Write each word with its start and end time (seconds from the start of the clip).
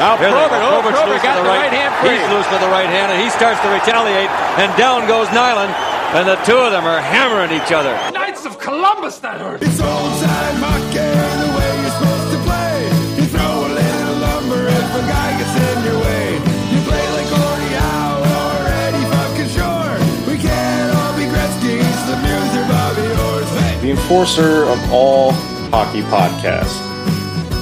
Now 0.00 0.16
Here's 0.16 0.32
Probert, 0.32 0.64
oh, 0.64 0.80
Probert's 0.80 0.96
Probert 0.96 1.12
loose 1.12 1.22
got 1.28 1.36
the 1.36 1.44
right 1.44 1.68
hand 1.68 1.92
free. 2.00 2.16
He's 2.16 2.24
loose 2.32 2.48
with 2.48 2.64
the 2.64 2.72
right 2.72 2.88
hand, 2.88 3.12
and 3.12 3.20
he 3.20 3.28
starts 3.28 3.60
to 3.60 3.68
retaliate. 3.68 4.32
And 4.56 4.72
down 4.80 5.04
goes 5.04 5.28
Nylund, 5.28 5.68
and 6.16 6.24
the 6.24 6.40
two 6.48 6.56
of 6.56 6.72
them 6.72 6.88
are 6.88 7.04
hammering 7.04 7.52
each 7.52 7.68
other. 7.68 7.92
Knights 8.16 8.48
of 8.48 8.56
Columbus, 8.56 9.20
that 9.20 9.44
hurt. 9.44 9.60
It's 9.60 9.76
old 9.76 10.14
time 10.24 10.56
hockey, 10.56 11.04
the 11.04 11.50
way 11.52 11.68
you're 11.84 11.92
supposed 12.00 12.32
to 12.32 12.40
play. 12.48 12.80
You 13.20 13.28
throw 13.28 13.44
a 13.44 13.70
little 13.76 14.16
lumber 14.24 14.72
if 14.72 14.88
a 14.88 15.04
guy 15.04 15.28
gets 15.36 15.52
in 15.68 15.76
your 15.84 16.00
way. 16.00 16.40
You 16.72 16.80
play 16.88 17.04
like 17.20 17.28
Gordie 17.28 17.76
Howe 17.76 18.24
or 18.24 18.56
Eddie 18.72 19.04
fucking 19.04 19.52
Shore. 19.52 20.00
We 20.32 20.40
can't 20.40 20.96
all 20.96 21.12
be 21.12 21.28
Gretzky's, 21.28 22.00
the 22.08 22.16
Muse 22.24 22.52
or 22.56 22.64
Bobby 22.72 23.04
Orr's. 23.04 23.52
The 23.84 23.92
enforcer 23.92 24.64
of 24.64 24.80
all 24.88 25.36
hockey 25.68 26.00
podcasts. 26.08 26.80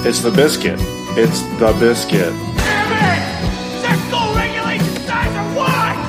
It's 0.07 0.23
the 0.23 0.31
biscuit. 0.31 0.79
It's 1.21 1.41
the 1.59 1.75
biscuit. 1.77 2.31
Damn 2.31 2.95
it! 2.95 3.19
Check 3.83 3.99
goal 4.09 4.33
regulation 4.33 4.95
signs 5.03 5.35
are 5.35 5.51
wide! 5.53 5.99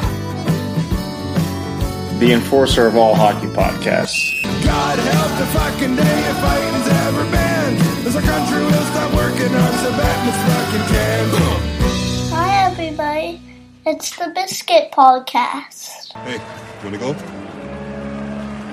The 2.21 2.33
enforcer 2.33 2.87
of 2.87 2.95
all 2.95 3.17
hockey 3.17 3.49
podcasts. 3.49 4.41
God 4.63 5.01
help 5.01 5.37
the 5.41 5.47
fucking 5.47 5.97
day 5.97 6.31
if 6.31 6.37
fighting's 6.39 6.87
ever 7.09 7.25
banned. 7.33 8.07
As 8.07 8.15
our 8.15 8.23
country 8.23 8.63
will 8.63 8.71
stop 8.71 9.13
working 9.15 9.53
on 9.53 9.73
Sabatmas 9.83 10.39
fucking 10.47 10.87
cans. 10.95 11.35
Hi, 12.31 12.71
everybody. 12.71 13.41
It's 13.85 14.15
the 14.17 14.31
Biscuit 14.33 14.93
Podcast. 14.93 16.13
Hey, 16.23 16.35
you 16.35 16.85
wanna 16.85 16.99
go? 16.99 17.17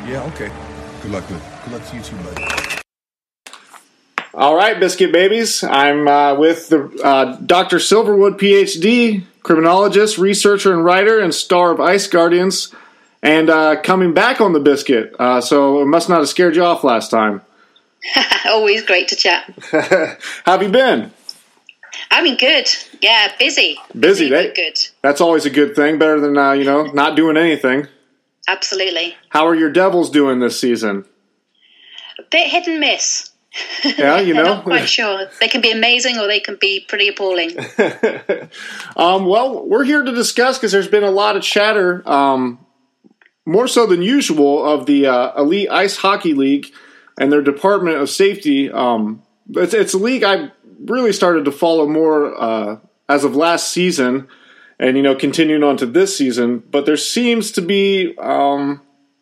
Yeah, 0.07 0.31
okay. 0.35 0.51
Good 1.01 1.09
luck, 1.09 1.27
man. 1.31 1.41
Good 1.63 1.73
luck 1.73 1.89
to 1.89 1.95
you 1.95 2.03
too, 2.03 2.15
buddy. 2.17 2.83
All 4.37 4.55
right, 4.55 4.79
biscuit 4.79 5.11
babies. 5.11 5.63
I'm 5.63 6.07
uh, 6.07 6.35
with 6.35 6.69
the 6.69 6.95
uh, 7.03 7.37
Dr. 7.37 7.77
Silverwood, 7.77 8.37
PhD, 8.37 9.23
criminologist, 9.41 10.19
researcher, 10.19 10.71
and 10.71 10.85
writer, 10.85 11.17
and 11.17 11.33
star 11.33 11.71
of 11.71 11.81
Ice 11.81 12.05
Guardians, 12.05 12.71
and 13.23 13.49
uh, 13.49 13.81
coming 13.81 14.13
back 14.13 14.39
on 14.39 14.53
the 14.53 14.59
biscuit. 14.59 15.15
Uh, 15.17 15.41
so 15.41 15.81
it 15.81 15.85
must 15.85 16.07
not 16.07 16.19
have 16.19 16.29
scared 16.29 16.55
you 16.55 16.63
off 16.63 16.83
last 16.83 17.09
time. 17.09 17.41
Always 18.45 18.85
great 18.85 19.07
to 19.07 19.15
chat. 19.15 19.51
How 19.71 20.51
have 20.51 20.61
you 20.61 20.69
been? 20.69 21.11
I 22.11 22.21
mean, 22.21 22.37
good. 22.37 22.69
Yeah, 23.01 23.31
busy. 23.39 23.79
Busy, 23.99 24.29
but 24.29 24.45
eh? 24.45 24.53
good. 24.53 24.77
That's 25.01 25.19
always 25.19 25.47
a 25.47 25.49
good 25.49 25.75
thing. 25.75 25.97
Better 25.97 26.19
than 26.19 26.37
uh, 26.37 26.51
you 26.51 26.63
know 26.63 26.83
not 26.91 27.15
doing 27.15 27.37
anything. 27.37 27.87
Absolutely. 28.47 29.15
How 29.29 29.47
are 29.47 29.55
your 29.55 29.71
Devils 29.71 30.11
doing 30.11 30.41
this 30.41 30.59
season? 30.59 31.05
A 32.19 32.23
bit 32.29 32.51
hit 32.51 32.67
and 32.67 32.79
miss. 32.79 33.31
Yeah, 33.83 34.19
you 34.19 34.33
I'm 34.37 34.43
know. 34.43 34.53
not 34.55 34.63
quite 34.63 34.89
sure. 34.89 35.27
They 35.39 35.47
can 35.47 35.61
be 35.61 35.71
amazing 35.71 36.17
or 36.17 36.27
they 36.27 36.39
can 36.39 36.57
be 36.59 36.85
pretty 36.87 37.07
appalling. 37.09 37.51
Um, 38.95 39.25
well, 39.25 39.67
we're 39.67 39.83
here 39.83 40.01
to 40.01 40.11
discuss 40.11 40.57
because 40.57 40.71
there's 40.71 40.87
been 40.87 41.03
a 41.03 41.11
lot 41.11 41.37
of 41.37 41.43
chatter, 41.43 42.01
um, 42.09 42.65
more 43.45 43.67
so 43.67 43.85
than 43.85 44.01
usual, 44.01 44.65
of 44.65 44.87
the 44.87 45.05
uh, 45.05 45.39
Elite 45.39 45.69
Ice 45.69 45.97
Hockey 45.97 46.33
League 46.33 46.73
and 47.19 47.31
their 47.31 47.43
Department 47.43 47.97
of 47.97 48.09
Safety. 48.09 48.71
Um, 48.71 49.21
it's, 49.49 49.75
it's 49.75 49.93
a 49.93 49.99
league 49.99 50.23
I 50.23 50.51
really 50.79 51.13
started 51.13 51.45
to 51.45 51.51
follow 51.51 51.87
more 51.87 52.41
uh, 52.41 52.77
as 53.07 53.23
of 53.23 53.35
last 53.35 53.71
season, 53.71 54.27
and 54.79 54.97
you 54.97 55.03
know, 55.03 55.15
continuing 55.15 55.63
on 55.63 55.77
to 55.77 55.85
this 55.85 56.17
season. 56.17 56.63
But 56.71 56.87
there 56.87 56.97
seems 56.97 57.51
to 57.51 57.61
be 57.61 58.15
um, 58.17 58.81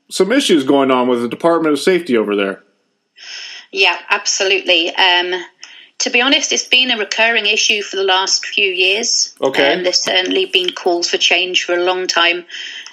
some 0.10 0.32
issues 0.32 0.64
going 0.64 0.92
on 0.92 1.08
with 1.10 1.22
the 1.22 1.30
Department 1.30 1.74
of 1.74 1.80
Safety 1.80 2.16
over 2.16 2.36
there. 2.36 2.64
Yeah, 3.76 3.98
absolutely. 4.10 4.96
Um, 4.96 5.34
to 6.00 6.10
be 6.10 6.22
honest, 6.22 6.54
it's 6.54 6.68
been 6.68 6.92
a 6.92 6.98
recurring 6.98 7.46
issue 7.46 7.82
for 7.82 7.98
the 7.98 8.04
last 8.04 8.46
few 8.46 8.70
years. 8.70 9.36
Okay. 9.42 9.74
Um, 9.74 9.84
there's 9.84 10.02
certainly 10.02 10.46
been 10.46 10.72
calls 10.72 11.10
for 11.10 11.18
change 11.18 11.66
for 11.66 11.74
a 11.74 11.84
long 11.84 12.08
time. 12.08 12.46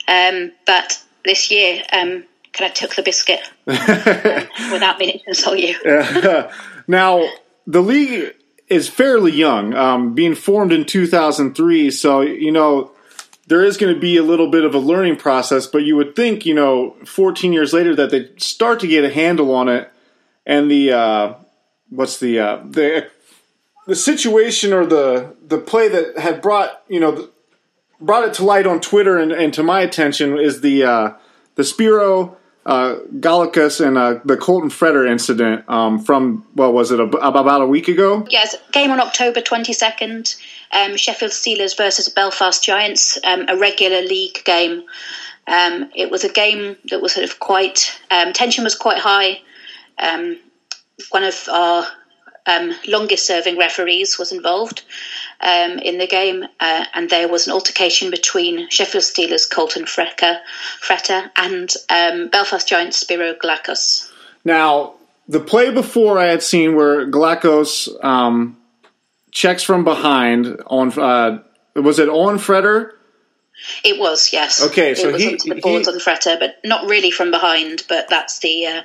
Um, 0.08 0.50
but 0.66 1.00
this 1.24 1.52
year, 1.52 1.82
um, 1.92 2.24
kind 2.52 2.70
of 2.70 2.74
took 2.74 2.96
the 2.96 3.02
biscuit 3.02 3.40
um, 3.66 3.74
without 4.72 4.98
meaning 4.98 5.20
to 5.20 5.28
insult 5.28 5.58
you. 5.58 5.76
Now, 6.88 7.28
the 7.64 7.80
league 7.80 8.34
is 8.66 8.88
fairly 8.88 9.30
young, 9.30 9.72
um, 9.72 10.14
being 10.14 10.34
formed 10.34 10.72
in 10.72 10.84
2003. 10.84 11.92
So, 11.92 12.22
you 12.22 12.50
know, 12.50 12.90
there 13.46 13.62
is 13.62 13.76
going 13.76 13.94
to 13.94 14.00
be 14.00 14.16
a 14.16 14.22
little 14.24 14.50
bit 14.50 14.64
of 14.64 14.74
a 14.74 14.80
learning 14.80 15.14
process, 15.14 15.68
but 15.68 15.84
you 15.84 15.94
would 15.94 16.16
think, 16.16 16.44
you 16.44 16.54
know, 16.54 16.96
14 17.04 17.52
years 17.52 17.72
later 17.72 17.94
that 17.94 18.10
they 18.10 18.30
start 18.36 18.80
to 18.80 18.88
get 18.88 19.04
a 19.04 19.14
handle 19.14 19.54
on 19.54 19.68
it. 19.68 19.91
And 20.44 20.70
the, 20.70 20.92
uh, 20.92 21.34
what's 21.90 22.18
the, 22.18 22.38
uh, 22.38 22.62
the, 22.64 23.08
the 23.86 23.96
situation 23.96 24.72
or 24.72 24.86
the, 24.86 25.34
the 25.46 25.58
play 25.58 25.88
that 25.88 26.18
had 26.18 26.42
brought, 26.42 26.82
you 26.88 27.00
know, 27.00 27.28
brought 28.00 28.26
it 28.26 28.34
to 28.34 28.44
light 28.44 28.66
on 28.66 28.80
Twitter 28.80 29.18
and, 29.18 29.32
and 29.32 29.54
to 29.54 29.62
my 29.62 29.80
attention 29.80 30.38
is 30.38 30.60
the, 30.60 30.84
uh, 30.84 31.12
the 31.54 31.64
Spiro 31.64 32.36
uh, 32.64 32.96
Goulakos 33.18 33.84
and 33.84 33.98
uh, 33.98 34.20
the 34.24 34.36
Colton 34.36 34.70
Fretter 34.70 35.08
incident 35.10 35.68
um, 35.68 35.98
from 35.98 36.46
what 36.54 36.72
was 36.72 36.90
it 36.90 37.00
ab- 37.00 37.14
about 37.14 37.60
a 37.60 37.66
week 37.66 37.88
ago? 37.88 38.24
Yes, 38.30 38.56
game 38.72 38.90
on 38.90 39.00
October 39.00 39.40
22nd. 39.40 40.40
Um, 40.72 40.96
Sheffield 40.96 41.32
Steelers 41.32 41.76
versus 41.76 42.08
Belfast 42.08 42.62
Giants, 42.62 43.18
um, 43.24 43.46
a 43.48 43.56
regular 43.56 44.00
league 44.00 44.42
game. 44.44 44.84
Um, 45.46 45.90
it 45.94 46.10
was 46.10 46.24
a 46.24 46.28
game 46.28 46.76
that 46.90 47.02
was 47.02 47.14
sort 47.14 47.24
of 47.24 47.40
quite, 47.40 48.00
um, 48.10 48.32
tension 48.32 48.64
was 48.64 48.76
quite 48.76 48.98
high. 48.98 49.40
Um, 50.02 50.38
one 51.10 51.24
of 51.24 51.48
our 51.50 51.86
um, 52.46 52.72
longest 52.88 53.26
serving 53.26 53.56
referees 53.56 54.18
was 54.18 54.32
involved 54.32 54.82
um, 55.40 55.78
in 55.78 55.98
the 55.98 56.06
game, 56.06 56.44
uh, 56.60 56.84
and 56.94 57.08
there 57.08 57.28
was 57.28 57.46
an 57.46 57.52
altercation 57.52 58.10
between 58.10 58.68
Sheffield 58.68 59.04
Steelers 59.04 59.48
Colton 59.48 59.84
Frecker, 59.84 60.40
Fretter 60.80 61.30
and 61.36 61.72
um, 61.88 62.28
Belfast 62.28 62.66
Giants 62.66 62.98
Spiro 62.98 63.34
Goulakos. 63.34 64.10
Now, 64.44 64.94
the 65.28 65.40
play 65.40 65.70
before 65.70 66.18
I 66.18 66.26
had 66.26 66.42
seen 66.42 66.74
where 66.74 67.06
Goulakos 67.06 67.88
um, 68.04 68.56
checks 69.30 69.62
from 69.62 69.84
behind 69.84 70.60
on 70.66 70.98
uh, 70.98 71.42
was 71.76 71.98
it 71.98 72.08
on 72.08 72.38
Fretter? 72.38 72.92
It 73.84 74.00
was, 74.00 74.32
yes. 74.32 74.64
Okay, 74.66 74.94
so 74.94 75.08
it 75.08 75.12
was 75.12 75.22
he- 75.22 75.28
onto 75.32 75.54
the 75.54 75.60
boards 75.60 75.86
he- 75.86 75.94
on 75.94 76.00
Fretter, 76.00 76.38
but 76.38 76.56
not 76.64 76.88
really 76.88 77.10
from 77.10 77.30
behind. 77.30 77.84
But 77.88 78.08
that's 78.08 78.40
the 78.40 78.66
uh, 78.66 78.82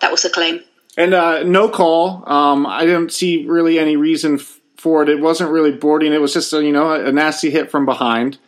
that 0.00 0.10
was 0.10 0.22
the 0.22 0.30
claim. 0.30 0.60
And 0.96 1.14
uh, 1.14 1.42
no 1.42 1.68
call. 1.68 2.28
Um, 2.28 2.66
I 2.66 2.84
didn't 2.84 3.12
see 3.12 3.46
really 3.46 3.78
any 3.78 3.96
reason 3.96 4.38
for 4.76 5.02
it. 5.02 5.08
It 5.08 5.20
wasn't 5.20 5.50
really 5.50 5.72
boarding. 5.72 6.12
It 6.12 6.20
was 6.20 6.32
just 6.32 6.52
a, 6.52 6.62
you 6.62 6.72
know 6.72 6.92
a 6.92 7.10
nasty 7.10 7.50
hit 7.50 7.70
from 7.70 7.86
behind. 7.86 8.38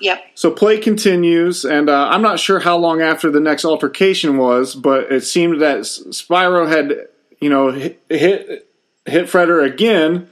Yep. 0.00 0.20
So 0.34 0.50
play 0.50 0.78
continues, 0.78 1.64
and 1.64 1.88
uh, 1.88 2.08
I'm 2.08 2.22
not 2.22 2.38
sure 2.38 2.60
how 2.60 2.76
long 2.76 3.00
after 3.00 3.30
the 3.30 3.40
next 3.40 3.64
altercation 3.64 4.36
was, 4.36 4.74
but 4.74 5.10
it 5.10 5.22
seemed 5.22 5.60
that 5.60 5.86
Spiro 5.86 6.66
had, 6.66 7.08
you 7.40 7.50
know, 7.50 7.72
hit 7.72 8.02
hit, 8.08 8.68
hit 9.06 9.26
Fretter 9.26 9.64
again, 9.64 10.28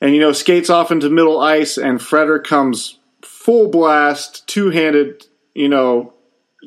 and 0.00 0.14
you 0.14 0.20
know 0.20 0.32
skates 0.32 0.70
off 0.70 0.90
into 0.90 1.08
middle 1.08 1.40
ice, 1.40 1.78
and 1.78 2.00
Fretter 2.00 2.42
comes 2.42 2.98
full 3.22 3.68
blast, 3.68 4.46
two 4.46 4.70
handed, 4.70 5.24
you 5.54 5.68
know, 5.68 6.12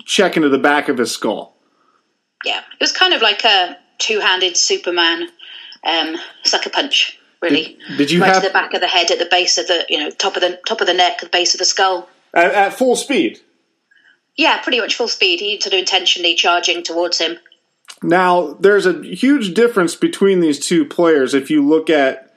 check 0.06 0.38
into 0.38 0.50
the 0.50 0.58
back 0.58 0.88
of 0.90 0.98
his 0.98 1.12
skull. 1.12 1.56
Yeah, 2.46 2.60
it 2.60 2.80
was 2.80 2.92
kind 2.92 3.14
of 3.14 3.22
like 3.22 3.44
a 3.44 3.78
two-handed 3.98 4.56
Superman 4.58 5.28
um, 5.84 6.16
sucker 6.44 6.70
punch. 6.70 7.18
Really, 7.42 7.78
Did- 7.90 7.98
did 7.98 8.12
you 8.12 8.22
right 8.22 8.34
have- 8.34 8.42
to 8.44 8.48
the 8.50 8.54
back 8.54 8.74
of 8.74 8.82
the 8.82 8.88
head, 8.88 9.12
at 9.12 9.20
the 9.20 9.28
base 9.30 9.58
of 9.58 9.68
the 9.68 9.86
you 9.90 9.98
know 9.98 10.10
top 10.10 10.36
of 10.36 10.42
the 10.42 10.60
top 10.68 10.82
of 10.82 10.88
the 10.88 10.94
neck, 10.94 11.20
the 11.22 11.28
base 11.30 11.54
of 11.54 11.60
the 11.60 11.66
skull? 11.66 12.10
At, 12.34 12.52
at 12.54 12.74
full 12.74 12.96
speed. 12.96 13.40
Yeah, 14.36 14.62
pretty 14.62 14.80
much 14.80 14.96
full 14.96 15.08
speed. 15.08 15.40
He 15.40 15.60
sort 15.60 15.74
of 15.74 15.80
intentionally 15.80 16.36
charging 16.36 16.84
towards 16.84 17.18
him. 17.18 17.38
Now, 18.04 18.54
there's 18.60 18.86
a 18.86 19.02
huge 19.04 19.54
difference 19.54 19.96
between 19.96 20.40
these 20.40 20.66
two 20.66 20.86
players 20.86 21.34
if 21.34 21.50
you 21.50 21.66
look 21.68 21.90
at 21.90 22.34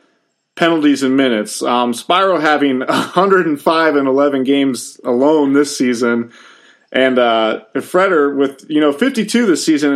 penalties 0.56 1.02
and 1.02 1.16
minutes. 1.16 1.62
Um, 1.62 1.94
Spiro 1.94 2.38
having 2.41 2.78
105 2.86 3.97
and 3.97 4.09
11 4.09 4.44
games 4.44 5.00
alone 5.04 5.53
this 5.53 5.77
season, 5.77 6.32
and 6.92 7.18
uh, 7.18 7.65
Fretter 7.77 8.36
with 8.36 8.65
you 8.68 8.80
know 8.80 8.92
52 8.92 9.47
this 9.47 9.65
season 9.65 9.92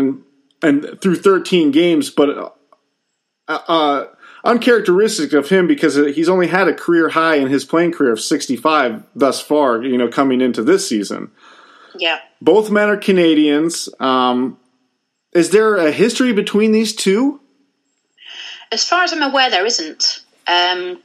and, 0.62 0.84
and 0.84 1.00
through 1.00 1.16
13 1.16 1.70
games, 1.70 2.10
but 2.10 2.30
uh, 2.30 3.58
uh, 3.68 4.04
uncharacteristic 4.44 5.34
of 5.34 5.50
him 5.50 5.66
because 5.66 5.94
he's 5.94 6.28
only 6.28 6.46
had 6.46 6.66
a 6.66 6.74
career 6.74 7.10
high 7.10 7.36
in 7.36 7.48
his 7.48 7.64
playing 7.64 7.92
career 7.92 8.12
of 8.12 8.20
65 8.20 9.04
thus 9.14 9.40
far. 9.40 9.82
You 9.82 9.98
know, 9.98 10.08
coming 10.08 10.40
into 10.40 10.62
this 10.62 10.88
season. 10.88 11.30
Yeah. 11.98 12.18
Both 12.40 12.70
men 12.70 12.88
are 12.88 12.96
Canadians. 12.96 13.88
Um, 14.00 14.58
is 15.32 15.50
there 15.50 15.76
a 15.76 15.90
history 15.92 16.32
between 16.32 16.72
these 16.72 16.94
two? 16.94 17.40
As 18.72 18.86
far 18.86 19.04
as 19.04 19.12
I'm 19.12 19.22
aware, 19.22 19.50
there 19.50 19.64
isn't. 19.64 20.24
Um, 20.46 21.02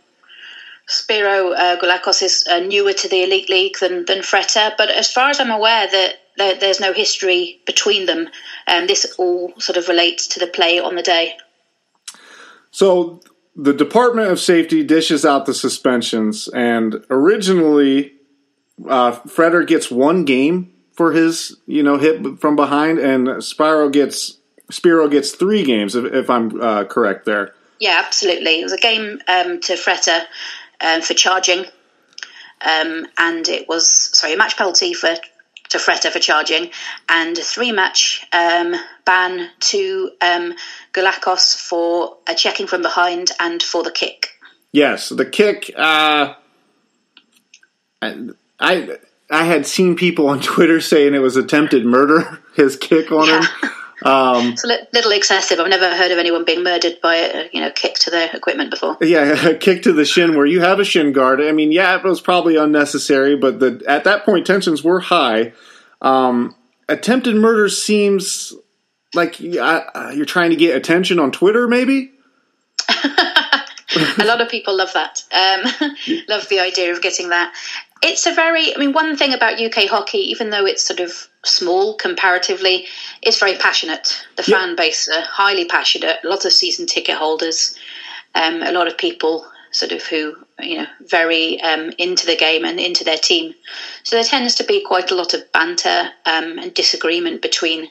Spiro 0.91 1.53
uh, 1.53 1.79
Goulakos 1.79 2.21
is 2.21 2.45
uh, 2.51 2.59
newer 2.59 2.91
to 2.91 3.07
the 3.07 3.23
Elite 3.23 3.49
League 3.49 3.77
than, 3.79 4.03
than 4.05 4.19
Fretter, 4.19 4.73
but 4.77 4.89
as 4.89 5.09
far 5.09 5.29
as 5.29 5.39
I'm 5.39 5.49
aware, 5.49 5.87
that 5.89 6.15
there, 6.35 6.55
there's 6.55 6.81
no 6.81 6.91
history 6.91 7.61
between 7.65 8.07
them. 8.07 8.27
Um, 8.67 8.87
this 8.87 9.05
all 9.17 9.53
sort 9.57 9.77
of 9.77 9.87
relates 9.87 10.27
to 10.27 10.39
the 10.39 10.47
play 10.47 10.79
on 10.79 10.95
the 10.95 11.01
day. 11.01 11.37
So 12.71 13.21
the 13.55 13.71
Department 13.73 14.31
of 14.31 14.39
Safety 14.41 14.83
dishes 14.83 15.25
out 15.25 15.45
the 15.45 15.53
suspensions, 15.53 16.49
and 16.49 17.05
originally, 17.09 18.11
uh, 18.85 19.13
Fretter 19.13 19.65
gets 19.65 19.89
one 19.89 20.25
game 20.25 20.73
for 20.91 21.13
his 21.13 21.55
you 21.67 21.83
know 21.83 21.99
hit 21.99 22.37
from 22.39 22.57
behind, 22.57 22.99
and 22.99 23.41
Spiro 23.41 23.87
gets 23.87 24.37
Spiro 24.69 25.07
gets 25.07 25.31
three 25.31 25.63
games 25.63 25.95
if, 25.95 26.03
if 26.13 26.29
I'm 26.29 26.61
uh, 26.61 26.83
correct 26.83 27.23
there. 27.23 27.53
Yeah, 27.79 28.01
absolutely. 28.05 28.59
It 28.59 28.63
was 28.63 28.73
a 28.73 28.77
game 28.77 29.19
um, 29.27 29.59
to 29.61 29.73
Fretter 29.73 30.25
um, 30.81 31.01
for 31.01 31.13
charging, 31.13 31.65
um, 32.61 33.07
and 33.17 33.47
it 33.47 33.67
was 33.67 33.89
sorry 33.89 34.33
a 34.33 34.37
match 34.37 34.57
penalty 34.57 34.93
for 34.93 35.15
to 35.69 35.77
Fretter 35.77 36.11
for 36.11 36.19
charging, 36.19 36.69
and 37.09 37.37
a 37.37 37.41
three 37.41 37.71
match 37.71 38.25
um, 38.33 38.75
ban 39.05 39.49
to 39.59 40.11
um, 40.21 40.53
Goulakos 40.93 41.55
for 41.55 42.17
a 42.27 42.35
checking 42.35 42.67
from 42.67 42.81
behind 42.81 43.31
and 43.39 43.63
for 43.63 43.83
the 43.83 43.91
kick. 43.91 44.37
Yes, 44.73 45.09
the 45.09 45.25
kick. 45.25 45.71
Uh, 45.75 46.35
I 48.01 48.97
I 49.29 49.43
had 49.45 49.65
seen 49.65 49.95
people 49.95 50.27
on 50.27 50.41
Twitter 50.41 50.81
saying 50.81 51.15
it 51.15 51.19
was 51.19 51.37
attempted 51.37 51.85
murder. 51.85 52.39
His 52.55 52.75
kick 52.75 53.11
on 53.11 53.27
him. 53.29 53.43
Um, 54.03 54.53
It's 54.53 54.63
a 54.63 54.67
li- 54.67 54.87
little 54.93 55.11
excessive. 55.11 55.59
I've 55.59 55.69
never 55.69 55.95
heard 55.95 56.11
of 56.11 56.17
anyone 56.17 56.43
being 56.45 56.63
murdered 56.63 56.99
by 57.01 57.15
a 57.17 57.49
you 57.53 57.61
know 57.61 57.69
kick 57.71 57.95
to 57.99 58.09
their 58.09 58.29
equipment 58.35 58.71
before. 58.71 58.97
yeah, 59.01 59.49
a 59.49 59.55
kick 59.65 59.83
to 59.83 59.93
the 59.93 60.05
shin 60.05 60.35
where 60.35 60.45
you 60.45 60.61
have 60.61 60.79
a 60.79 60.85
shin 60.85 61.11
guard. 61.13 61.39
I 61.41 61.51
mean, 61.51 61.71
yeah, 61.71 61.95
it 61.95 62.03
was 62.03 62.19
probably 62.21 62.55
unnecessary, 62.55 63.35
but 63.35 63.59
the 63.59 63.81
at 63.87 64.03
that 64.05 64.25
point 64.25 64.47
tensions 64.47 64.83
were 64.83 64.99
high. 64.99 65.53
Um, 66.01 66.55
attempted 66.89 67.35
murder 67.35 67.69
seems 67.69 68.53
like 69.13 69.35
uh, 69.39 70.11
you're 70.15 70.25
trying 70.25 70.49
to 70.51 70.55
get 70.55 70.75
attention 70.75 71.19
on 71.19 71.31
Twitter, 71.31 71.67
maybe. 71.67 72.11
a 74.19 74.25
lot 74.25 74.41
of 74.41 74.49
people 74.49 74.77
love 74.77 74.93
that. 74.93 75.23
Um, 75.31 75.95
love 76.27 76.47
the 76.49 76.59
idea 76.59 76.93
of 76.93 77.01
getting 77.01 77.29
that. 77.29 77.53
It's 78.03 78.25
a 78.25 78.33
very, 78.33 78.75
I 78.75 78.79
mean, 78.79 78.93
one 78.93 79.15
thing 79.15 79.33
about 79.33 79.61
UK 79.61 79.87
hockey, 79.87 80.31
even 80.31 80.49
though 80.49 80.65
it's 80.65 80.83
sort 80.83 80.99
of 80.99 81.27
small 81.45 81.95
comparatively, 81.95 82.87
it's 83.21 83.39
very 83.39 83.55
passionate. 83.55 84.25
The 84.37 84.43
fan 84.43 84.75
base 84.75 85.07
are 85.07 85.21
highly 85.21 85.65
passionate. 85.65 86.17
Lots 86.23 86.45
of 86.45 86.53
season 86.53 86.87
ticket 86.87 87.15
holders. 87.15 87.77
Um, 88.33 88.63
a 88.63 88.71
lot 88.71 88.87
of 88.87 88.97
people 88.97 89.45
sort 89.71 89.93
of 89.93 90.03
who 90.03 90.35
you 90.59 90.77
know 90.77 90.87
very 91.01 91.59
um, 91.61 91.91
into 91.97 92.25
the 92.25 92.35
game 92.35 92.65
and 92.65 92.79
into 92.79 93.03
their 93.03 93.17
team. 93.17 93.53
So 94.03 94.15
there 94.15 94.23
tends 94.23 94.55
to 94.55 94.63
be 94.63 94.83
quite 94.83 95.11
a 95.11 95.15
lot 95.15 95.33
of 95.33 95.51
banter 95.51 96.09
um, 96.25 96.59
and 96.59 96.73
disagreement 96.73 97.41
between 97.41 97.89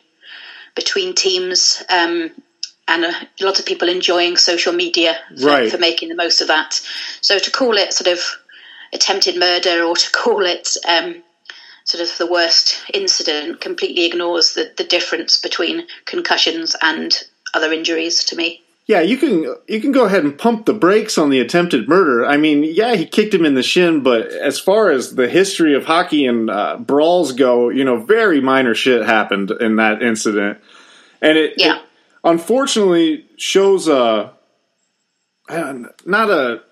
between 0.74 1.14
teams. 1.14 1.82
Um, 1.88 2.30
and 2.90 3.04
a 3.04 3.44
lot 3.44 3.58
of 3.58 3.64
people 3.66 3.88
enjoying 3.88 4.36
social 4.36 4.72
media 4.72 5.16
for, 5.38 5.46
Right. 5.46 5.70
for 5.70 5.78
making 5.78 6.08
the 6.08 6.14
most 6.16 6.40
of 6.40 6.48
that. 6.48 6.80
So 7.20 7.38
to 7.38 7.50
call 7.50 7.76
it 7.76 7.92
sort 7.94 8.12
of 8.12 8.20
attempted 8.92 9.36
murder 9.38 9.84
or 9.84 9.96
to 9.96 10.10
call 10.10 10.44
it 10.44 10.76
um, 10.88 11.22
sort 11.84 12.02
of 12.02 12.18
the 12.18 12.26
worst 12.26 12.82
incident 12.92 13.60
completely 13.60 14.04
ignores 14.06 14.54
the, 14.54 14.72
the 14.76 14.84
difference 14.84 15.40
between 15.40 15.86
concussions 16.04 16.76
and 16.82 17.22
other 17.54 17.72
injuries 17.72 18.24
to 18.24 18.36
me. 18.36 18.62
Yeah, 18.86 19.02
you 19.02 19.16
can 19.18 19.54
you 19.68 19.80
can 19.80 19.92
go 19.92 20.04
ahead 20.04 20.24
and 20.24 20.36
pump 20.36 20.66
the 20.66 20.72
brakes 20.74 21.16
on 21.16 21.30
the 21.30 21.38
attempted 21.38 21.88
murder. 21.88 22.26
I 22.26 22.36
mean, 22.36 22.64
yeah, 22.64 22.96
he 22.96 23.06
kicked 23.06 23.32
him 23.32 23.44
in 23.44 23.54
the 23.54 23.62
shin, 23.62 24.02
but 24.02 24.26
as 24.32 24.58
far 24.58 24.90
as 24.90 25.14
the 25.14 25.28
history 25.28 25.76
of 25.76 25.84
hockey 25.84 26.26
and 26.26 26.50
uh, 26.50 26.76
brawls 26.76 27.30
go, 27.30 27.68
you 27.68 27.84
know, 27.84 28.04
very 28.04 28.40
minor 28.40 28.74
shit 28.74 29.06
happened 29.06 29.52
in 29.52 29.76
that 29.76 30.02
incident, 30.02 30.58
and 31.22 31.38
it, 31.38 31.54
Yeah. 31.56 31.76
it 31.76 31.82
unfortunately 32.24 33.26
shows 33.36 33.88
a 33.88 34.32
uh, 35.48 35.74
not 36.06 36.30
a 36.30 36.62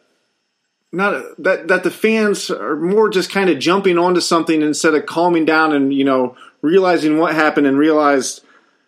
not 0.92 1.14
a, 1.14 1.34
that 1.38 1.68
that 1.68 1.82
the 1.82 1.90
fans 1.90 2.50
are 2.50 2.76
more 2.76 3.08
just 3.08 3.30
kind 3.30 3.50
of 3.50 3.58
jumping 3.58 3.98
onto 3.98 4.20
something 4.20 4.62
instead 4.62 4.94
of 4.94 5.06
calming 5.06 5.44
down 5.44 5.72
and 5.72 5.92
you 5.92 6.04
know 6.04 6.36
realizing 6.62 7.18
what 7.18 7.34
happened 7.34 7.66
and 7.66 7.78
realized 7.78 8.42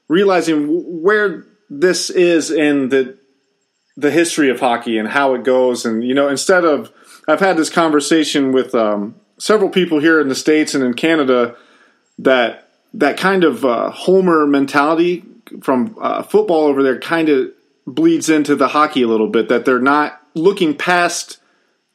realizing 0.08 1.02
where 1.02 1.46
this 1.68 2.10
is 2.10 2.50
in 2.50 2.88
the 2.88 3.18
the 3.96 4.10
history 4.10 4.50
of 4.50 4.60
hockey 4.60 4.96
and 4.96 5.08
how 5.08 5.34
it 5.34 5.44
goes 5.44 5.84
and 5.84 6.02
you 6.04 6.14
know 6.14 6.28
instead 6.28 6.64
of 6.64 6.90
I've 7.28 7.40
had 7.40 7.56
this 7.56 7.70
conversation 7.70 8.52
with 8.52 8.74
um, 8.74 9.14
several 9.38 9.70
people 9.70 10.00
here 10.00 10.20
in 10.20 10.28
the 10.28 10.34
states 10.34 10.74
and 10.74 10.82
in 10.82 10.94
Canada 10.94 11.56
that 12.18 12.68
that 12.94 13.18
kind 13.18 13.44
of 13.44 13.64
uh, 13.64 13.90
homer 13.90 14.46
mentality 14.46 15.24
from 15.62 15.97
uh, 16.00 16.23
football 16.23 16.67
over 16.67 16.82
there 16.82 16.99
kind 16.99 17.29
of 17.29 17.50
bleeds 17.87 18.29
into 18.29 18.55
the 18.55 18.69
hockey 18.69 19.02
a 19.02 19.08
little 19.08 19.29
bit 19.29 19.49
that 19.49 19.64
they're 19.64 19.81
not 19.81 20.20
looking 20.35 20.76
past 20.76 21.38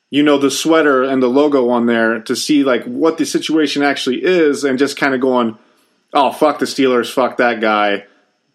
you 0.10 0.24
know 0.24 0.38
the 0.38 0.52
sweater 0.52 1.04
and 1.04 1.22
the 1.22 1.28
logo 1.28 1.70
on 1.70 1.86
there 1.86 2.20
to 2.20 2.36
see 2.36 2.64
like 2.64 2.84
what 2.86 3.18
the 3.18 3.26
situation 3.26 3.82
actually 3.84 4.24
is 4.24 4.64
and 4.64 4.78
just 4.80 4.98
kind 4.98 5.14
of 5.14 5.22
going 5.22 5.58
oh 6.14 6.32
fuck 6.32 6.60
the 6.60 6.66
Steelers 6.66 7.12
fuck 7.12 7.38
that 7.38 7.62
guy 7.62 8.06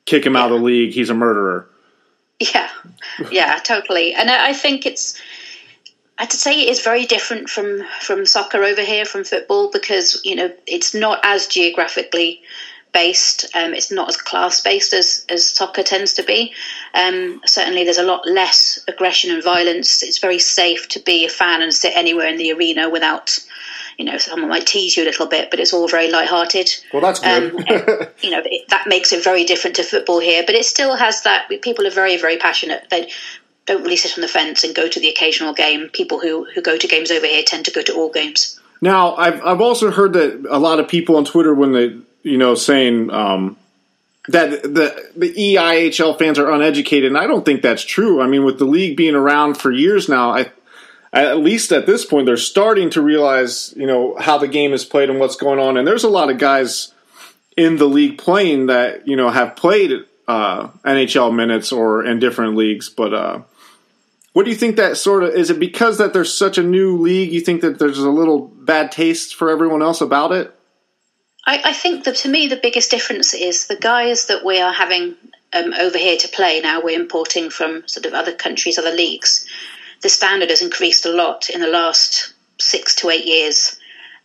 kick 0.05 0.25
him 0.25 0.37
out 0.37 0.52
of 0.52 0.58
the 0.58 0.64
league 0.64 0.93
he's 0.93 1.11
a 1.11 1.14
murderer 1.14 1.70
Yeah, 2.41 2.70
yeah, 3.31 3.58
totally. 3.58 4.14
And 4.14 4.31
I 4.31 4.55
think 4.55 4.87
it's. 4.87 5.20
I 6.19 6.23
have 6.23 6.31
to 6.31 6.37
say 6.37 6.62
it 6.62 6.70
is 6.70 6.82
very 6.82 7.05
different 7.05 7.50
from 7.50 7.82
from 8.00 8.25
soccer 8.25 8.64
over 8.64 8.82
here, 8.82 9.05
from 9.05 9.25
football, 9.25 9.70
because 9.70 10.23
you 10.25 10.37
know 10.37 10.50
it's 10.67 10.94
not 10.94 11.20
as 11.23 11.47
geographically 11.47 12.41
based. 12.92 13.46
Um, 13.54 13.75
it's 13.75 13.90
not 13.90 14.08
as 14.08 14.16
class 14.16 14.60
based 14.60 14.92
as 14.92 15.25
as 15.28 15.48
soccer 15.48 15.82
tends 15.82 16.14
to 16.14 16.22
be. 16.22 16.52
Um, 16.94 17.40
certainly, 17.46 17.84
there's 17.84 17.98
a 17.98 18.02
lot 18.02 18.26
less 18.26 18.78
aggression 18.88 19.31
and 19.31 19.42
violence. 19.42 20.02
It's 20.02 20.19
very 20.19 20.38
safe 20.38 20.88
to 20.88 21.00
be 21.00 21.25
a 21.25 21.28
fan 21.28 21.62
and 21.62 21.72
sit 21.72 21.96
anywhere 21.96 22.28
in 22.28 22.38
the 22.38 22.52
arena 22.52 22.88
without. 22.88 23.38
You 23.98 24.06
know, 24.06 24.16
someone 24.16 24.48
might 24.48 24.66
tease 24.66 24.96
you 24.96 25.02
a 25.02 25.04
little 25.04 25.26
bit, 25.26 25.50
but 25.50 25.60
it's 25.60 25.75
all 25.75 25.87
very 25.87 26.10
light-hearted. 26.10 26.70
well 26.90 27.02
that's 27.02 27.20
good 27.20 27.52
Um, 27.52 27.58
you 28.22 28.31
know, 28.31 28.40
it, 28.42 28.66
that 28.70 28.87
makes 28.87 29.12
it 29.12 29.22
very 29.22 29.44
different 29.44 29.76
to 29.76 29.82
football 29.82 30.20
here, 30.20 30.42
but 30.46 30.54
it 30.54 30.64
still 30.64 30.96
has 30.96 31.20
that. 31.25 31.50
People 31.60 31.87
are 31.87 31.90
very, 31.90 32.16
very 32.16 32.38
passionate. 32.38 32.88
They 32.88 33.10
don't 33.66 33.82
really 33.82 33.96
sit 33.96 34.16
on 34.16 34.22
the 34.22 34.28
fence 34.28 34.64
and 34.64 34.75
go 34.75 34.88
to 34.88 35.00
the 35.00 35.08
occasional 35.08 35.52
game. 35.52 35.90
People 35.90 36.19
who, 36.19 36.46
who 36.46 36.62
go 36.62 36.78
to 36.78 36.88
games 36.88 37.10
over 37.10 37.26
here 37.26 37.42
tend 37.42 37.66
to 37.66 37.70
go 37.70 37.82
to 37.82 37.94
all 37.94 38.10
games. 38.10 38.58
Now, 38.81 39.14
I've 39.16 39.44
I've 39.44 39.60
also 39.60 39.90
heard 39.90 40.14
that 40.14 40.46
a 40.48 40.58
lot 40.58 40.81
of 40.81 40.88
people 40.88 41.16
on 41.16 41.25
Twitter 41.25 41.54
when 41.54 41.72
they 41.72 41.96
you 42.22 42.38
know 42.38 42.55
saying 42.55 43.11
um, 43.11 43.56
that 44.28 44.62
the 44.62 45.11
the 45.17 45.32
EIHL 45.32 46.19
fans 46.19 46.38
are 46.38 46.50
uneducated, 46.50 47.08
and 47.08 47.19
I 47.19 47.26
don't 47.26 47.44
think 47.44 47.62
that's 47.62 47.84
true. 47.84 48.20
I 48.20 48.26
mean, 48.26 48.44
with 48.44 48.58
the 48.58 48.64
league 48.64 48.96
being 48.96 49.14
around 49.14 49.55
for 49.55 49.70
years 49.70 50.08
now, 50.08 50.31
I 50.31 50.50
at 51.12 51.38
least 51.38 51.72
at 51.72 51.87
this 51.87 52.05
point 52.05 52.26
they're 52.26 52.37
starting 52.37 52.90
to 52.90 53.02
realize 53.02 53.75
you 53.76 53.87
know 53.87 54.16
how 54.18 54.38
the 54.38 54.49
game 54.49 54.73
is 54.73 54.85
played 54.85 55.11
and 55.11 55.18
what's 55.18 55.37
going 55.37 55.59
on. 55.59 55.76
And 55.76 55.87
there's 55.87 56.04
a 56.04 56.11
lot 56.11 56.30
of 56.30 56.38
guys 56.38 56.92
in 57.56 57.76
the 57.76 57.87
league 57.87 58.18
playing 58.18 58.66
that 58.66 59.09
you 59.09 59.16
know 59.16 59.30
have 59.30 59.56
played 59.56 59.92
uh, 60.28 60.68
NHL 60.85 61.35
minutes 61.35 61.73
or 61.73 62.04
in 62.04 62.18
different 62.18 62.56
leagues, 62.56 62.88
but. 62.88 63.14
Uh, 63.14 63.42
what 64.33 64.44
do 64.44 64.50
you 64.50 64.56
think 64.56 64.76
that 64.76 64.97
sort 64.97 65.25
of 65.25 65.35
is 65.35 65.50
it 65.50 65.59
because 65.59 65.99
that 65.99 66.12
there's 66.12 66.33
such 66.33 66.56
a 66.56 66.62
new 66.62 66.97
league? 66.97 67.33
You 67.33 67.40
think 67.40 67.62
that 67.62 67.80
there's 67.80 67.99
a 67.99 68.11
little 68.11 68.47
bad 68.47 68.92
taste 68.92 69.35
for 69.35 69.50
everyone 69.50 69.83
else 69.83 70.00
about 70.00 70.30
it? 70.30 70.54
I, 71.47 71.61
I 71.66 71.73
think 71.73 72.04
that 72.04 72.16
to 72.16 72.28
me 72.28 72.47
the 72.49 72.56
biggest 72.62 72.90
difference 72.90 73.35
is 73.35 73.66
the 73.66 73.76
guys 73.76 74.26
that 74.26 74.44
we 74.44 74.61
are 74.61 74.73
having 74.73 75.16
um, 75.52 75.73
over 75.75 75.99
here 75.99 76.16
to 76.18 76.28
play 76.28 76.61
now. 76.61 76.80
We're 76.82 77.00
importing 77.00 77.50
from 77.50 77.87
sort 77.88 78.06
of 78.06 78.14
other 78.14 78.32
countries, 78.32 78.78
other 78.78 78.92
leagues. 78.94 79.47
The 80.02 80.09
standard 80.09 80.50
has 80.50 80.62
increased 80.62 81.04
a 81.06 81.12
lot 81.12 81.50
in 81.50 81.61
the 81.61 81.66
last 81.66 82.32
six 82.59 82.94
to 82.97 83.11
eight 83.11 83.26
years. 83.26 83.78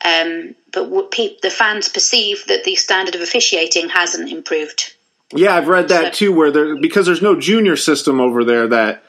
Um, 0.03 0.55
but 0.71 0.89
what 0.89 1.11
pe- 1.11 1.37
the 1.41 1.49
fans 1.49 1.89
perceive 1.89 2.45
that 2.47 2.63
the 2.63 2.75
standard 2.75 3.15
of 3.15 3.21
officiating 3.21 3.89
hasn't 3.89 4.29
improved. 4.29 4.93
Yeah, 5.33 5.55
I've 5.55 5.67
read 5.67 5.87
that 5.87 6.13
So- 6.13 6.19
too. 6.27 6.33
Where 6.33 6.51
there 6.51 6.75
because 6.75 7.05
there's 7.05 7.21
no 7.21 7.39
junior 7.39 7.75
system 7.75 8.19
over 8.21 8.43
there 8.43 8.67
that 8.67 9.03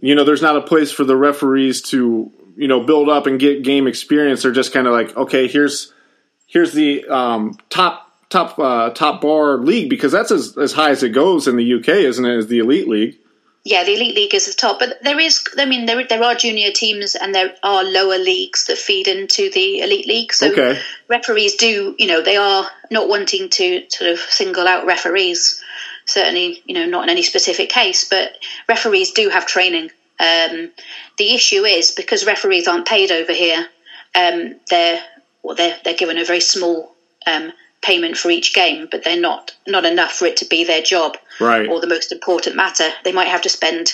you 0.00 0.14
know 0.14 0.22
there's 0.24 0.42
not 0.42 0.56
a 0.56 0.60
place 0.62 0.92
for 0.92 1.04
the 1.04 1.16
referees 1.16 1.82
to 1.90 2.30
you 2.56 2.68
know 2.68 2.80
build 2.84 3.08
up 3.08 3.26
and 3.26 3.40
get 3.40 3.64
game 3.64 3.86
experience. 3.86 4.42
They're 4.42 4.52
just 4.52 4.72
kind 4.72 4.86
of 4.86 4.92
like 4.92 5.16
okay, 5.16 5.48
here's 5.48 5.92
here's 6.52 6.72
the 6.72 7.04
um, 7.08 7.58
top 7.70 8.10
top 8.28 8.58
uh, 8.58 8.90
top 8.90 9.20
bar 9.22 9.56
league 9.56 9.90
because 9.90 10.12
that's 10.12 10.30
as 10.30 10.56
as 10.56 10.72
high 10.72 10.90
as 10.90 11.02
it 11.02 11.10
goes 11.10 11.48
in 11.48 11.56
the 11.56 11.74
UK, 11.74 11.88
isn't 11.88 12.24
it? 12.24 12.36
Is 12.36 12.46
the 12.46 12.58
elite 12.58 12.88
league? 12.88 13.18
Yeah, 13.64 13.84
the 13.84 13.94
elite 13.94 14.16
league 14.16 14.34
is 14.34 14.46
the 14.46 14.52
top, 14.54 14.80
but 14.80 14.98
there 15.02 15.18
is. 15.20 15.44
I 15.56 15.64
mean, 15.66 15.86
there 15.86 16.04
there 16.06 16.22
are 16.22 16.34
junior 16.34 16.72
teams 16.72 17.14
and 17.14 17.34
there 17.34 17.54
are 17.62 17.84
lower 17.84 18.18
leagues 18.18 18.66
that 18.66 18.78
feed 18.78 19.06
into 19.08 19.50
the 19.50 19.80
elite 19.80 20.06
league. 20.06 20.32
So 20.32 20.50
Okay. 20.50 20.80
referees 21.08 21.56
do, 21.56 21.94
you 21.98 22.06
know, 22.08 22.22
they 22.22 22.36
are 22.36 22.68
not 22.90 23.08
wanting 23.08 23.48
to 23.50 23.84
sort 23.88 24.10
of 24.10 24.18
single 24.18 24.66
out 24.66 24.84
referees. 24.86 25.62
Certainly, 26.06 26.62
you 26.66 26.74
know, 26.74 26.86
not 26.86 27.04
in 27.04 27.10
any 27.10 27.22
specific 27.22 27.68
case, 27.68 28.08
but 28.08 28.36
referees 28.68 29.12
do 29.12 29.28
have 29.28 29.46
training. 29.46 29.92
Um, 30.18 30.70
the 31.18 31.32
issue 31.32 31.64
is 31.64 31.92
because 31.92 32.26
referees 32.26 32.66
aren't 32.66 32.86
paid 32.88 33.12
over 33.12 33.32
here. 33.32 33.66
Um, 34.14 34.56
they're 34.68 35.00
well, 35.42 35.56
they're 35.56 35.78
they're 35.84 35.94
given 35.94 36.18
a 36.18 36.24
very 36.24 36.40
small 36.40 36.94
um, 37.26 37.52
payment 37.82 38.16
for 38.16 38.30
each 38.30 38.54
game, 38.54 38.88
but 38.90 39.04
they're 39.04 39.20
not 39.20 39.52
not 39.66 39.84
enough 39.84 40.12
for 40.12 40.26
it 40.26 40.36
to 40.38 40.44
be 40.44 40.64
their 40.64 40.82
job 40.82 41.16
Right. 41.40 41.68
or 41.68 41.80
the 41.80 41.86
most 41.86 42.12
important 42.12 42.56
matter. 42.56 42.88
They 43.04 43.12
might 43.12 43.28
have 43.28 43.42
to 43.42 43.48
spend 43.48 43.92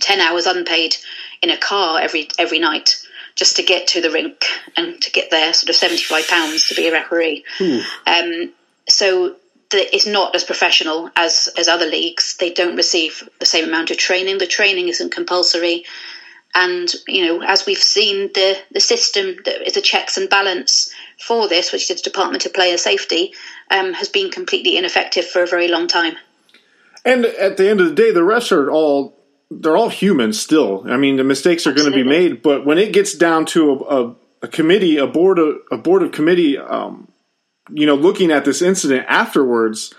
ten 0.00 0.20
hours 0.20 0.46
unpaid 0.46 0.96
in 1.42 1.50
a 1.50 1.56
car 1.56 2.00
every 2.00 2.28
every 2.38 2.58
night 2.58 2.96
just 3.36 3.56
to 3.56 3.62
get 3.62 3.86
to 3.88 4.00
the 4.00 4.10
rink 4.10 4.44
and 4.76 5.00
to 5.00 5.10
get 5.12 5.30
there, 5.30 5.52
sort 5.52 5.70
of 5.70 5.76
seventy 5.76 6.02
five 6.02 6.28
pounds 6.28 6.68
to 6.68 6.74
be 6.74 6.88
a 6.88 6.92
referee. 6.92 7.44
Hmm. 7.58 7.78
Um, 8.06 8.52
so 8.88 9.36
the, 9.70 9.94
it's 9.94 10.06
not 10.06 10.34
as 10.34 10.44
professional 10.44 11.10
as 11.16 11.48
as 11.56 11.68
other 11.68 11.86
leagues. 11.86 12.36
They 12.38 12.52
don't 12.52 12.76
receive 12.76 13.28
the 13.38 13.46
same 13.46 13.64
amount 13.64 13.90
of 13.90 13.96
training. 13.96 14.38
The 14.38 14.46
training 14.46 14.88
isn't 14.88 15.12
compulsory, 15.14 15.84
and 16.54 16.92
you 17.06 17.24
know, 17.24 17.42
as 17.42 17.66
we've 17.66 17.78
seen, 17.78 18.30
the 18.34 18.58
the 18.72 18.80
system 18.80 19.36
that 19.44 19.66
is 19.66 19.76
a 19.76 19.80
checks 19.80 20.16
and 20.16 20.28
balance 20.28 20.92
for 21.18 21.48
this, 21.48 21.72
which 21.72 21.90
is 21.90 22.02
the 22.02 22.10
Department 22.10 22.46
of 22.46 22.54
Player 22.54 22.76
Safety, 22.76 23.32
um, 23.70 23.92
has 23.92 24.08
been 24.08 24.30
completely 24.30 24.76
ineffective 24.76 25.26
for 25.26 25.42
a 25.42 25.46
very 25.46 25.68
long 25.68 25.86
time. 25.86 26.14
And 27.04 27.24
at 27.24 27.56
the 27.56 27.70
end 27.70 27.80
of 27.80 27.88
the 27.88 27.94
day, 27.94 28.10
the 28.10 28.20
refs 28.20 28.52
are 28.52 28.70
all 28.70 29.16
they're 29.50 29.76
all 29.76 29.88
human 29.88 30.32
still. 30.32 30.84
I 30.88 30.96
mean, 30.96 31.16
the 31.16 31.24
mistakes 31.24 31.66
are 31.66 31.72
going 31.72 31.90
to 31.90 31.96
be 31.96 32.04
made, 32.04 32.42
but 32.42 32.64
when 32.64 32.78
it 32.78 32.92
gets 32.92 33.14
down 33.14 33.46
to 33.46 33.70
a, 33.70 34.02
a, 34.02 34.16
a 34.42 34.48
committee, 34.48 34.96
a 34.96 35.06
board 35.06 35.38
of 35.38 35.56
a 35.70 35.76
board 35.76 36.02
of 36.02 36.12
committee, 36.12 36.58
um, 36.58 37.08
you 37.70 37.86
know, 37.86 37.94
looking 37.94 38.30
at 38.30 38.44
this 38.44 38.62
incident 38.62 39.06
afterwards 39.08 39.94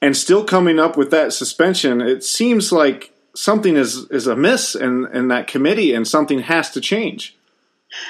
and 0.00 0.16
still 0.16 0.44
coming 0.44 0.78
up 0.78 0.96
with 0.96 1.10
that 1.10 1.32
suspension, 1.32 2.00
it 2.00 2.22
seems 2.22 2.72
like 2.72 3.12
something 3.36 3.76
is 3.76 4.10
is 4.10 4.26
amiss 4.26 4.74
in 4.74 5.06
in 5.12 5.28
that 5.28 5.46
committee, 5.46 5.94
and 5.94 6.06
something 6.06 6.40
has 6.40 6.70
to 6.70 6.80
change. 6.80 7.36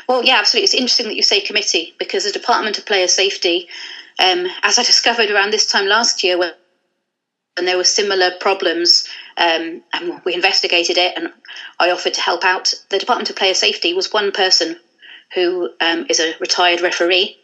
Well, 0.09 0.25
yeah, 0.25 0.39
absolutely. 0.39 0.65
It's 0.65 0.75
interesting 0.75 1.07
that 1.07 1.17
you 1.17 1.23
say 1.23 1.41
committee 1.41 1.95
because 1.99 2.25
the 2.25 2.33
Department 2.33 2.79
of 2.79 2.87
Player 2.87 3.09
Safety, 3.09 3.69
um, 4.19 4.47
as 4.63 4.79
I 4.79 4.83
discovered 4.83 5.31
around 5.31 5.53
this 5.53 5.71
time 5.71 5.87
last 5.87 6.25
year, 6.25 6.39
when, 6.39 6.53
when 7.57 7.67
there 7.67 7.77
were 7.77 7.85
similar 7.85 8.31
problems, 8.41 9.07
um, 9.37 9.83
and 9.93 10.21
we 10.25 10.35
investigated 10.35 10.97
it, 10.97 11.13
and 11.17 11.33
I 11.79 11.91
offered 11.91 12.15
to 12.15 12.21
help 12.21 12.45
out. 12.45 12.73
The 12.89 12.99
Department 12.99 13.31
of 13.31 13.37
Player 13.37 13.55
Safety 13.55 13.95
was 13.95 14.13
one 14.13 14.33
person 14.33 14.77
who 15.35 15.71
um, 15.81 16.07
is 16.09 16.21
a 16.21 16.35
retired 16.41 16.81
referee 16.81 17.37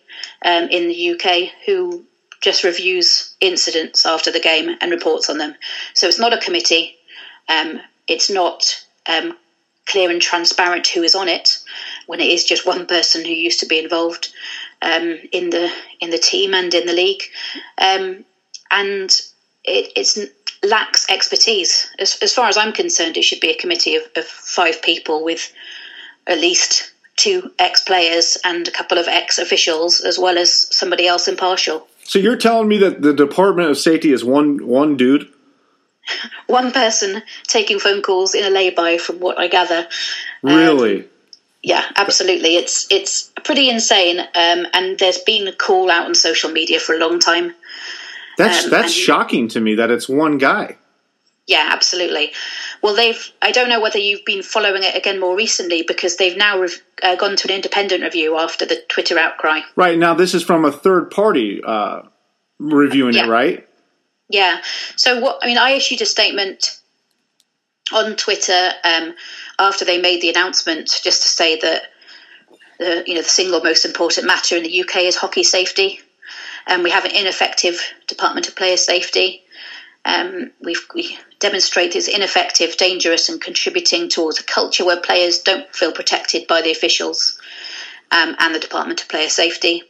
um, 0.45 0.69
in 0.69 0.89
the 0.89 1.11
UK 1.13 1.53
who 1.67 2.05
just 2.41 2.65
reviews 2.65 3.35
incidents 3.41 4.05
after 4.05 4.31
the 4.31 4.41
game 4.41 4.77
and 4.81 4.91
reports 4.91 5.31
on 5.31 5.39
them. 5.39 5.55
So 5.95 6.09
it's 6.09 6.19
not 6.19 6.33
a 6.33 6.41
committee. 6.41 6.97
Um, 7.49 7.81
it's 8.09 8.31
not 8.31 8.85
um, 9.07 9.37
clear 9.87 10.11
and 10.11 10.21
transparent 10.21 10.87
who 10.87 11.03
is 11.03 11.15
on 11.15 11.29
it 11.29 11.59
when 12.07 12.21
it 12.21 12.29
is 12.29 12.45
just 12.45 12.67
one 12.67 12.87
person 12.87 13.25
who 13.25 13.33
used 13.33 13.61
to 13.61 13.67
be 13.67 13.79
involved 13.79 14.33
um, 14.81 15.19
in 15.33 15.51
the 15.51 15.73
in 16.01 16.11
the 16.11 16.19
team 16.19 16.55
and 16.55 16.73
in 16.75 16.87
the 16.87 16.93
league, 16.93 17.23
um, 17.79 18.25
and 18.71 19.21
it 19.65 19.93
it's, 19.97 20.19
lacks 20.65 21.07
expertise. 21.09 21.91
As, 21.99 22.19
as 22.23 22.35
far 22.35 22.49
as 22.49 22.57
I'm 22.57 22.73
concerned, 22.73 23.17
it 23.17 23.25
should 23.25 23.41
be 23.41 23.51
a 23.51 23.57
committee 23.57 23.97
of, 23.97 24.03
of 24.17 24.25
five 24.25 24.83
people 24.83 25.25
with 25.25 25.53
at 26.27 26.39
least 26.39 26.93
two 27.17 27.51
ex 27.59 27.83
players 27.83 28.39
and 28.45 28.67
a 28.67 28.71
couple 28.71 28.99
of 28.99 29.09
ex 29.09 29.39
officials, 29.39 30.01
as 30.01 30.19
well 30.19 30.39
as 30.39 30.53
somebody 30.75 31.07
else 31.07 31.29
impartial. 31.29 31.87
So 32.05 32.19
you're 32.19 32.37
telling 32.37 32.69
me 32.69 32.79
that 32.79 33.03
the 33.03 33.13
Department 33.13 33.71
of 33.71 33.79
Safety 33.79 34.13
is 34.13 34.25
one 34.25 34.67
one 34.67 34.97
dude? 34.97 35.29
One 36.47 36.73
person 36.73 37.23
taking 37.45 37.79
phone 37.79 38.03
calls 38.03 38.35
in 38.35 38.45
a 38.45 38.51
lay-by, 38.51 38.99
from 38.99 39.21
what 39.21 39.39
I 39.39 39.49
gather. 39.49 39.89
Really? 40.43 41.09
Yeah, 41.63 41.85
absolutely. 41.97 42.57
It's 42.57 42.89
it's 42.91 43.31
pretty 43.45 43.71
insane, 43.71 44.19
um, 44.19 44.67
and 44.75 44.99
there's 44.99 45.19
been 45.19 45.47
a 45.47 45.53
call 45.53 45.91
out 45.91 46.07
on 46.07 46.15
social 46.15 46.51
media 46.51 46.81
for 46.81 46.95
a 46.95 46.99
long 46.99 47.21
time. 47.21 47.55
That's 48.37 48.65
um, 48.65 48.71
that's 48.71 48.93
shocking 48.93 49.49
to 49.49 49.61
me 49.61 49.77
that 49.77 49.91
it's 49.91 50.09
one 50.09 50.39
guy. 50.39 50.77
Yeah, 51.47 51.69
absolutely. 51.73 52.33
Well, 52.83 52.97
they've. 52.97 53.33
I 53.41 53.53
don't 53.53 53.69
know 53.69 53.81
whether 53.81 53.99
you've 53.99 54.25
been 54.25 54.43
following 54.43 54.83
it 54.83 54.97
again 54.97 55.21
more 55.21 55.37
recently 55.37 55.83
because 55.83 56.17
they've 56.17 56.37
now 56.37 56.61
rev- 56.61 56.83
uh, 57.03 57.15
gone 57.17 57.37
to 57.37 57.49
an 57.49 57.55
independent 57.55 58.03
review 58.03 58.37
after 58.39 58.67
the 58.67 58.83
Twitter 58.89 59.19
outcry. 59.19 59.61
Right 59.77 59.99
now, 59.99 60.15
this 60.15 60.35
is 60.35 60.43
from 60.43 60.65
a 60.65 60.73
third 60.73 61.11
party 61.11 61.61
uh, 61.65 62.03
reviewing 62.59 63.15
Yeah. 63.15 63.27
it, 63.27 63.29
right? 63.29 63.69
Yeah. 64.33 64.63
So 64.97 65.21
what? 65.21 65.41
I 65.43 65.47
mean, 65.47 65.59
I 65.59 65.73
issued 65.73 66.01
a 66.01 66.07
statement 66.07 66.81
on 67.93 68.17
Twitter 68.17 68.71
um, 68.83 69.15
after 69.59 69.85
they 69.85 70.01
made 70.01 70.23
the 70.23 70.31
announcement, 70.31 71.01
just 71.05 71.23
to 71.23 71.29
say 71.29 71.59
that 71.61 71.83
the 72.79 73.05
you 73.07 73.15
know 73.15 73.21
the 73.21 73.29
single 73.29 73.63
most 73.63 73.85
important 73.85 74.27
matter 74.27 74.57
in 74.57 74.63
the 74.63 74.81
UK 74.81 74.97
is 75.03 75.17
hockey 75.17 75.45
safety, 75.45 76.01
and 76.67 76.83
we 76.83 76.91
have 76.91 77.05
an 77.05 77.15
ineffective 77.15 77.79
Department 78.07 78.49
of 78.49 78.57
Player 78.57 78.79
Safety. 78.79 79.43
Um, 80.07 80.51
we've 80.63 80.85
we 80.95 81.19
demonstrate 81.39 81.95
it's 81.95 82.09
ineffective, 82.09 82.79
dangerous, 82.79 83.29
and 83.29 83.39
contributing 83.39 84.09
towards 84.09 84.41
a 84.41 84.45
culture 84.45 84.87
where 84.87 85.01
players 85.01 85.41
don't 85.41 85.69
feel 85.77 85.93
protected 85.93 86.47
by 86.47 86.63
the 86.63 86.73
officials 86.73 87.39
um, 88.11 88.35
and 88.39 88.55
the 88.55 88.59
Department 88.59 89.03
of 89.03 89.09
Player 89.09 89.29
Safety. 89.29 89.83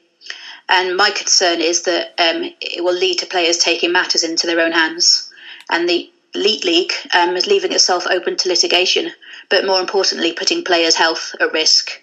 And 0.69 0.97
my 0.97 1.11
concern 1.11 1.61
is 1.61 1.83
that 1.83 2.15
um, 2.19 2.51
it 2.61 2.83
will 2.83 2.95
lead 2.95 3.19
to 3.19 3.27
players 3.27 3.59
taking 3.59 3.93
matters 3.93 4.23
into 4.23 4.47
their 4.47 4.61
own 4.61 4.73
hands. 4.73 5.31
And 5.71 5.89
the 5.89 6.11
Elite 6.35 6.65
League 6.65 6.93
um, 7.15 7.37
is 7.37 7.47
leaving 7.47 7.73
itself 7.73 8.07
open 8.09 8.37
to 8.37 8.49
litigation, 8.49 9.13
but 9.51 9.67
more 9.67 9.81
importantly, 9.81 10.33
putting 10.33 10.65
players' 10.65 10.97
health 10.97 11.35
at 11.41 11.53
risk. 11.53 12.03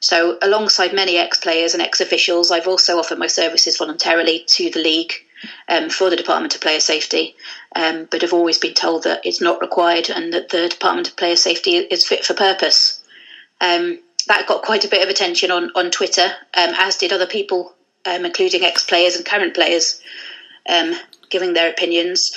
So, 0.00 0.38
alongside 0.42 0.92
many 0.92 1.16
ex 1.16 1.38
players 1.38 1.74
and 1.74 1.82
ex 1.82 2.00
officials, 2.00 2.50
I've 2.50 2.68
also 2.68 2.98
offered 2.98 3.18
my 3.18 3.26
services 3.26 3.76
voluntarily 3.76 4.44
to 4.48 4.70
the 4.70 4.82
league 4.82 5.12
um, 5.68 5.88
for 5.90 6.10
the 6.10 6.16
Department 6.16 6.54
of 6.54 6.60
Player 6.60 6.80
Safety, 6.80 7.34
um, 7.74 8.06
but 8.10 8.22
have 8.22 8.32
always 8.32 8.58
been 8.58 8.74
told 8.74 9.04
that 9.04 9.24
it's 9.24 9.40
not 9.40 9.60
required 9.60 10.10
and 10.10 10.32
that 10.32 10.50
the 10.50 10.68
Department 10.68 11.08
of 11.08 11.16
Player 11.16 11.36
Safety 11.36 11.76
is 11.76 12.06
fit 12.06 12.24
for 12.24 12.34
purpose. 12.34 13.02
Um, 13.60 13.98
that 14.26 14.46
got 14.46 14.62
quite 14.62 14.84
a 14.84 14.88
bit 14.88 15.02
of 15.02 15.08
attention 15.08 15.50
on, 15.50 15.70
on 15.74 15.90
Twitter, 15.90 16.26
um, 16.56 16.74
as 16.78 16.96
did 16.96 17.12
other 17.12 17.26
people, 17.26 17.74
um, 18.06 18.24
including 18.24 18.62
ex 18.62 18.84
players 18.84 19.16
and 19.16 19.24
current 19.24 19.54
players, 19.54 20.00
um, 20.68 20.94
giving 21.30 21.52
their 21.52 21.70
opinions. 21.70 22.36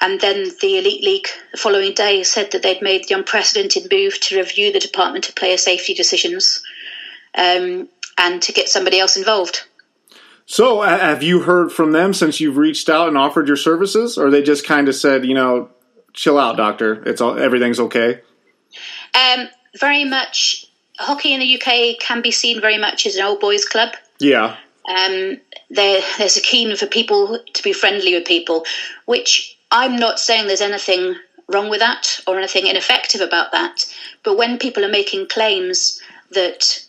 And 0.00 0.20
then 0.20 0.44
the 0.60 0.78
Elite 0.78 1.02
League 1.02 1.26
the 1.50 1.58
following 1.58 1.92
day 1.92 2.22
said 2.22 2.52
that 2.52 2.62
they'd 2.62 2.82
made 2.82 3.08
the 3.08 3.16
unprecedented 3.16 3.90
move 3.90 4.20
to 4.20 4.36
review 4.36 4.72
the 4.72 4.78
Department 4.78 5.28
of 5.28 5.34
Player 5.34 5.56
Safety 5.56 5.92
decisions 5.92 6.62
um, 7.34 7.88
and 8.16 8.40
to 8.42 8.52
get 8.52 8.68
somebody 8.68 9.00
else 9.00 9.16
involved. 9.16 9.64
So, 10.46 10.82
ha- 10.82 10.98
have 10.98 11.22
you 11.22 11.42
heard 11.42 11.72
from 11.72 11.92
them 11.92 12.14
since 12.14 12.40
you've 12.40 12.56
reached 12.56 12.88
out 12.88 13.08
and 13.08 13.18
offered 13.18 13.48
your 13.48 13.56
services, 13.56 14.16
or 14.16 14.30
they 14.30 14.42
just 14.42 14.66
kind 14.66 14.88
of 14.88 14.94
said, 14.94 15.26
you 15.26 15.34
know, 15.34 15.70
chill 16.14 16.38
out, 16.38 16.56
doctor, 16.56 17.02
it's 17.04 17.20
all 17.20 17.38
everything's 17.38 17.80
okay? 17.80 18.20
Um, 19.14 19.48
very 19.78 20.04
much, 20.04 20.67
hockey 20.98 21.32
in 21.32 21.40
the 21.40 21.60
UK 21.60 21.98
can 22.00 22.20
be 22.20 22.30
seen 22.30 22.60
very 22.60 22.78
much 22.78 23.06
as 23.06 23.16
an 23.16 23.24
old 23.24 23.40
boys 23.40 23.64
club. 23.64 23.90
Yeah, 24.18 24.56
um, 24.88 25.38
there, 25.70 26.02
there's 26.18 26.36
a 26.36 26.42
keen 26.42 26.74
for 26.76 26.86
people 26.86 27.38
to 27.52 27.62
be 27.62 27.72
friendly 27.72 28.14
with 28.14 28.24
people, 28.24 28.64
which 29.04 29.56
I'm 29.70 29.96
not 29.96 30.18
saying 30.18 30.46
there's 30.46 30.60
anything 30.60 31.16
wrong 31.48 31.68
with 31.68 31.80
that 31.80 32.20
or 32.26 32.38
anything 32.38 32.66
ineffective 32.66 33.20
about 33.20 33.52
that. 33.52 33.86
But 34.22 34.36
when 34.36 34.58
people 34.58 34.84
are 34.84 34.90
making 34.90 35.28
claims 35.28 36.00
that 36.30 36.84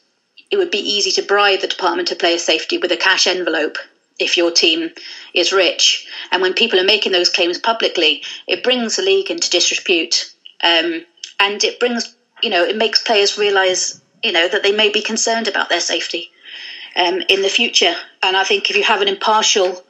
it 0.51 0.57
would 0.57 0.71
be 0.71 0.79
easy 0.79 1.11
to 1.11 1.21
bribe 1.21 1.61
the 1.61 1.67
Department 1.67 2.11
of 2.11 2.19
Player 2.19 2.37
Safety 2.37 2.77
with 2.77 2.91
a 2.91 2.97
cash 2.97 3.27
envelope 3.27 3.77
if 4.17 4.35
your 4.35 4.51
team 4.51 4.91
is 5.33 5.53
rich, 5.53 6.05
and 6.31 6.41
when 6.41 6.53
people 6.53 6.77
are 6.79 6.83
making 6.83 7.13
those 7.13 7.29
claims 7.29 7.57
publicly, 7.57 8.21
it 8.47 8.63
brings 8.63 8.97
the 8.97 9.01
league 9.01 9.31
into 9.31 9.49
disrepute, 9.49 10.33
um, 10.61 11.05
and 11.39 11.63
it 11.63 11.79
brings, 11.79 12.13
you 12.43 12.50
know, 12.50 12.63
it 12.63 12.77
makes 12.77 13.01
players 13.03 13.38
realise, 13.38 14.01
you 14.24 14.31
know, 14.31 14.48
that 14.48 14.63
they 14.63 14.72
may 14.72 14.89
be 14.91 15.01
concerned 15.01 15.48
about 15.48 15.69
their 15.69 15.79
safety 15.79 16.31
um, 16.96 17.22
in 17.29 17.41
the 17.41 17.50
future. 17.50 17.93
And 18.24 18.36
I 18.36 18.43
think 18.43 18.69
if 18.69 18.75
you 18.75 18.84
have 18.84 19.01
an 19.01 19.08
impartial, 19.08 19.84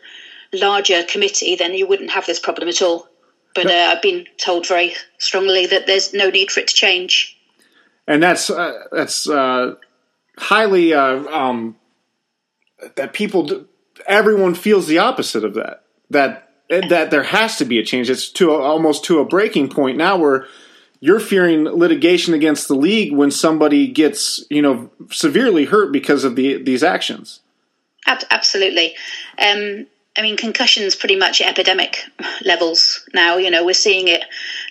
larger 0.53 1.03
committee, 1.03 1.56
then 1.56 1.74
you 1.74 1.88
wouldn't 1.88 2.12
have 2.12 2.25
this 2.25 2.39
problem 2.39 2.70
at 2.70 2.82
all. 2.82 3.08
But 3.56 3.68
uh, 3.68 3.94
I've 3.94 4.01
been 4.01 4.25
told 4.38 4.68
very 4.68 4.94
strongly 5.18 5.65
that 5.68 5.88
there's 5.88 6.13
no 6.13 6.29
need 6.29 6.51
for 6.51 6.60
it 6.60 6.68
to 6.68 6.74
change. 6.74 7.38
and 8.08 8.22
that's 8.22 8.50
uh, 8.50 8.84
that's 8.91 9.29
uh, 9.29 9.75
highly 10.38 10.94
uh, 10.94 11.24
um, 11.25 11.75
that 12.96 13.13
people, 13.13 13.65
everyone 14.08 14.56
feels 14.56 14.88
the 14.88 15.00
opposite 15.00 15.44
of 15.44 15.53
that. 15.56 15.84
That 16.10 16.50
that 16.70 17.10
there 17.12 17.24
has 17.24 17.58
to 17.58 17.65
be 17.65 17.79
a 17.79 17.84
change. 17.84 18.10
It's 18.10 18.29
to 18.34 18.51
almost 18.51 19.03
to 19.06 19.20
a 19.20 19.25
breaking 19.25 19.70
point 19.70 19.98
now 19.98 20.18
where 20.18 20.46
you're 21.00 21.20
fearing 21.20 21.63
litigation 21.63 22.34
against 22.34 22.68
the 22.68 22.75
league 22.75 23.13
when 23.13 23.32
somebody 23.32 23.88
gets 23.88 24.44
you 24.50 24.62
know 24.62 24.89
severely 25.12 25.65
hurt 25.65 25.91
because 25.91 26.24
of 26.24 26.36
the 26.36 26.62
these 26.62 26.84
actions. 26.84 27.41
Absolutely. 28.32 28.96
Um, 29.38 29.86
I 30.18 30.22
mean, 30.22 30.36
concussions 30.36 30.96
pretty 30.96 31.15
much 31.15 31.41
at 31.41 31.48
epidemic 31.48 32.03
levels 32.44 33.08
now. 33.13 33.38
You 33.38 33.51
know, 33.51 33.63
we're 33.63 33.74
seeing 33.74 34.08
it 34.08 34.24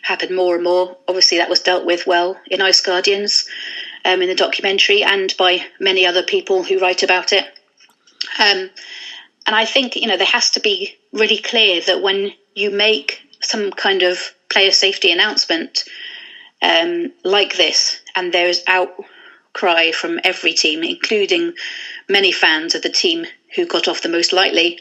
happen 0.03 0.35
more 0.35 0.57
and 0.57 0.65
more. 0.65 0.97
Obviously, 1.07 1.39
that 1.39 1.49
was 1.49 1.61
dealt 1.61 1.87
with 1.87 2.07
well 2.07 2.37
in 2.51 2.61
Ice 2.61 2.81
Guardians, 2.81 3.49
um, 4.05 4.21
in 4.21 4.29
the 4.29 4.35
documentary, 4.35 5.03
and 5.03 5.35
by 5.39 5.65
many 5.81 6.05
other 6.05 6.23
people 6.23 6.65
who 6.65 6.81
write 6.81 7.03
about 7.03 7.33
it. 7.33 7.45
Um, 8.39 8.71
and 9.47 9.57
I 9.57 9.65
think 9.65 9.97
you 9.97 10.07
know 10.07 10.17
there 10.17 10.27
has 10.27 10.51
to 10.51 10.61
be 10.61 10.97
really 11.13 11.39
clear 11.39 11.81
that 11.83 12.03
when 12.03 12.33
you 12.55 12.71
make 12.71 13.23
some 13.41 13.71
kind 13.71 14.03
of 14.03 14.35
player 14.51 14.73
safety 14.73 15.13
announcement, 15.13 15.85
um, 16.63 17.13
like 17.25 17.57
this, 17.57 18.01
and 18.17 18.33
there's 18.33 18.63
outcry 18.67 19.93
from 19.93 20.21
every 20.25 20.53
team, 20.53 20.83
including 20.83 21.55
many 22.09 22.33
fans 22.33 22.75
of 22.75 22.83
the 22.83 22.89
team 22.89 23.27
who 23.55 23.67
got 23.67 23.89
off 23.89 24.03
the 24.03 24.09
most 24.09 24.33
lightly, 24.33 24.79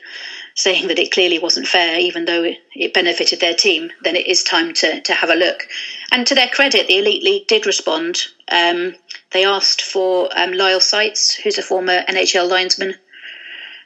saying 0.56 0.88
that 0.88 1.00
it 1.00 1.12
clearly 1.12 1.40
wasn't 1.40 1.68
fair, 1.68 2.00
even 2.00 2.26
though 2.26 2.44
it, 2.44 2.58
it 2.74 2.94
benefited 2.94 3.40
their 3.40 3.54
team, 3.54 3.92
then 4.02 4.16
it 4.16 4.26
is 4.28 4.44
time 4.44 4.74
to, 4.74 5.00
to 5.02 5.14
have 5.14 5.30
a 5.30 5.36
look. 5.36 5.68
And 6.12 6.26
to 6.28 6.36
their 6.36 6.50
credit, 6.50 6.88
the 6.88 6.98
Elite 6.98 7.24
League 7.24 7.48
did 7.48 7.66
respond. 7.66 8.24
Um, 8.52 8.96
they 9.32 9.46
asked 9.46 9.82
for 9.84 10.30
um, 10.36 10.54
Lyle 10.54 10.80
Seitz, 10.80 11.36
who's 11.36 11.60
a 11.60 11.64
former 11.64 12.04
NHL 12.04 12.50
linesman, 12.50 12.96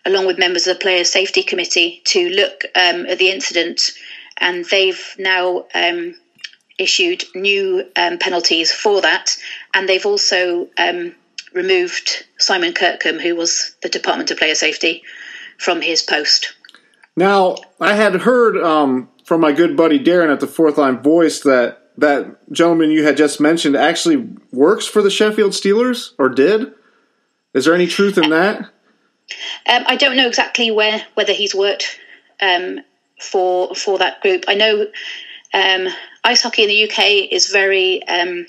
along 0.05 0.27
with 0.27 0.39
members 0.39 0.65
of 0.65 0.77
the 0.77 0.81
Player 0.81 1.03
Safety 1.03 1.43
Committee, 1.43 2.01
to 2.05 2.29
look 2.29 2.63
um, 2.75 3.05
at 3.05 3.17
the 3.17 3.29
incident. 3.29 3.91
And 4.37 4.65
they've 4.65 5.15
now 5.19 5.65
um, 5.75 6.15
issued 6.81 7.23
new 7.35 7.85
um, 7.95 8.17
penalties 8.17 8.71
for 8.71 9.01
that. 9.01 9.37
And 9.73 9.87
they've 9.87 10.05
also 10.05 10.67
um, 10.77 11.15
removed 11.53 12.25
Simon 12.37 12.73
Kirkham, 12.73 13.19
who 13.19 13.35
was 13.35 13.75
the 13.81 13.89
Department 13.89 14.31
of 14.31 14.37
Player 14.37 14.55
Safety, 14.55 15.03
from 15.57 15.81
his 15.81 16.01
post. 16.01 16.53
Now, 17.15 17.57
I 17.79 17.93
had 17.93 18.15
heard 18.15 18.57
um, 18.57 19.09
from 19.25 19.41
my 19.41 19.51
good 19.51 19.77
buddy 19.77 19.99
Darren 19.99 20.31
at 20.31 20.39
the 20.39 20.47
Fourth 20.47 20.77
Line 20.77 21.01
Voice 21.01 21.41
that 21.41 21.77
that 21.97 22.51
gentleman 22.51 22.89
you 22.89 23.03
had 23.03 23.17
just 23.17 23.39
mentioned 23.39 23.75
actually 23.75 24.29
works 24.51 24.87
for 24.87 25.01
the 25.01 25.11
Sheffield 25.11 25.51
Steelers, 25.51 26.11
or 26.17 26.29
did. 26.29 26.73
Is 27.53 27.65
there 27.65 27.75
any 27.75 27.85
truth 27.85 28.17
in 28.17 28.29
that? 28.29 28.59
Um, 28.61 29.83
I 29.85 29.97
don't 29.97 30.15
know 30.15 30.27
exactly 30.27 30.71
where 30.71 31.05
whether 31.13 31.33
he's 31.33 31.53
worked 31.53 31.99
um, 32.41 32.79
for 33.21 33.75
for 33.75 33.99
that 33.99 34.21
group. 34.21 34.45
I 34.47 34.55
know 34.55 34.87
um, 35.53 35.87
ice 36.23 36.41
hockey 36.41 36.63
in 36.63 36.69
the 36.69 36.89
UK 36.89 37.31
is 37.31 37.47
very. 37.47 38.05
Um, 38.07 38.45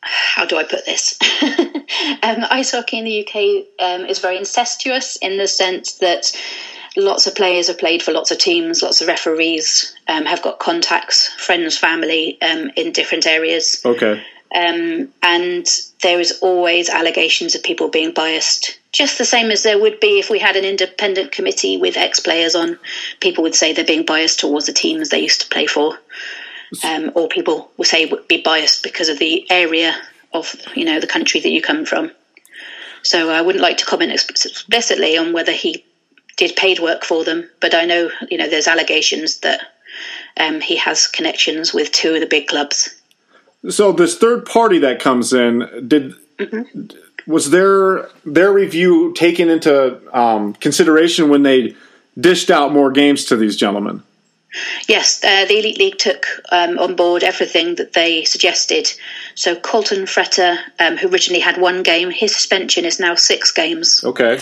how 0.00 0.46
do 0.46 0.56
I 0.56 0.64
put 0.64 0.84
this? 0.84 1.18
Um, 2.22 2.44
ice 2.50 2.72
hockey 2.72 2.98
in 2.98 3.04
the 3.04 3.26
UK 3.26 3.66
um, 3.78 4.06
is 4.06 4.18
very 4.18 4.36
incestuous 4.36 5.16
in 5.16 5.38
the 5.38 5.46
sense 5.46 5.94
that 5.98 6.32
lots 6.96 7.26
of 7.26 7.34
players 7.34 7.68
have 7.68 7.78
played 7.78 8.02
for 8.02 8.12
lots 8.12 8.30
of 8.30 8.38
teams, 8.38 8.82
lots 8.82 9.00
of 9.00 9.08
referees 9.08 9.94
have 10.06 10.42
got 10.42 10.58
contacts, 10.58 11.28
friends, 11.34 11.78
family 11.78 12.38
in 12.40 12.92
different 12.92 13.26
areas. 13.26 13.80
Okay. 13.84 14.22
Um, 14.54 15.12
and 15.22 15.66
there 16.02 16.20
is 16.20 16.38
always 16.40 16.88
allegations 16.88 17.54
of 17.54 17.62
people 17.62 17.88
being 17.88 18.12
biased, 18.12 18.78
just 18.96 19.18
the 19.18 19.26
same 19.26 19.50
as 19.50 19.62
there 19.62 19.78
would 19.78 20.00
be 20.00 20.18
if 20.18 20.30
we 20.30 20.38
had 20.38 20.56
an 20.56 20.64
independent 20.64 21.30
committee 21.30 21.76
with 21.76 21.98
ex 21.98 22.18
players 22.18 22.54
on. 22.54 22.78
People 23.20 23.42
would 23.42 23.54
say 23.54 23.72
they're 23.72 23.84
being 23.84 24.06
biased 24.06 24.40
towards 24.40 24.64
the 24.64 24.72
teams 24.72 25.10
they 25.10 25.20
used 25.20 25.42
to 25.42 25.48
play 25.48 25.66
for, 25.66 25.98
um, 26.82 27.12
or 27.14 27.28
people 27.28 27.70
would 27.76 27.86
say 27.86 28.06
would 28.06 28.26
be 28.26 28.40
biased 28.40 28.82
because 28.82 29.10
of 29.10 29.18
the 29.18 29.46
area 29.50 29.94
of 30.32 30.54
you 30.74 30.84
know 30.84 30.98
the 30.98 31.06
country 31.06 31.40
that 31.40 31.50
you 31.50 31.60
come 31.60 31.84
from. 31.84 32.10
So 33.02 33.30
I 33.30 33.42
wouldn't 33.42 33.62
like 33.62 33.76
to 33.78 33.84
comment 33.84 34.12
explicitly 34.12 35.18
on 35.18 35.34
whether 35.34 35.52
he 35.52 35.84
did 36.38 36.56
paid 36.56 36.80
work 36.80 37.04
for 37.04 37.22
them, 37.22 37.48
but 37.60 37.74
I 37.74 37.84
know 37.84 38.10
you 38.30 38.38
know 38.38 38.48
there's 38.48 38.66
allegations 38.66 39.40
that 39.40 39.60
um, 40.38 40.62
he 40.62 40.76
has 40.76 41.06
connections 41.06 41.74
with 41.74 41.92
two 41.92 42.14
of 42.14 42.20
the 42.20 42.26
big 42.26 42.48
clubs. 42.48 42.98
So 43.68 43.92
this 43.92 44.16
third 44.16 44.46
party 44.46 44.78
that 44.78 45.00
comes 45.00 45.34
in 45.34 45.86
did 45.86 46.14
was 47.26 47.50
their 47.50 48.08
their 48.24 48.52
review 48.52 49.12
taken 49.14 49.48
into 49.48 50.00
um, 50.16 50.54
consideration 50.54 51.28
when 51.28 51.42
they 51.42 51.74
dished 52.18 52.50
out 52.50 52.72
more 52.72 52.90
games 52.90 53.24
to 53.26 53.36
these 53.36 53.56
gentlemen? 53.56 54.02
Yes, 54.88 55.22
uh, 55.22 55.44
the 55.44 55.58
Elite 55.58 55.78
League 55.78 55.98
took 55.98 56.26
um, 56.50 56.78
on 56.78 56.96
board 56.96 57.22
everything 57.22 57.74
that 57.74 57.92
they 57.92 58.24
suggested. 58.24 58.90
So 59.34 59.54
Colton 59.54 60.04
Fretter, 60.04 60.56
um, 60.78 60.96
who 60.96 61.08
originally 61.12 61.40
had 61.40 61.60
one 61.60 61.82
game, 61.82 62.10
his 62.10 62.34
suspension 62.34 62.84
is 62.84 62.98
now 62.98 63.16
six 63.16 63.52
games. 63.52 64.02
Okay. 64.02 64.40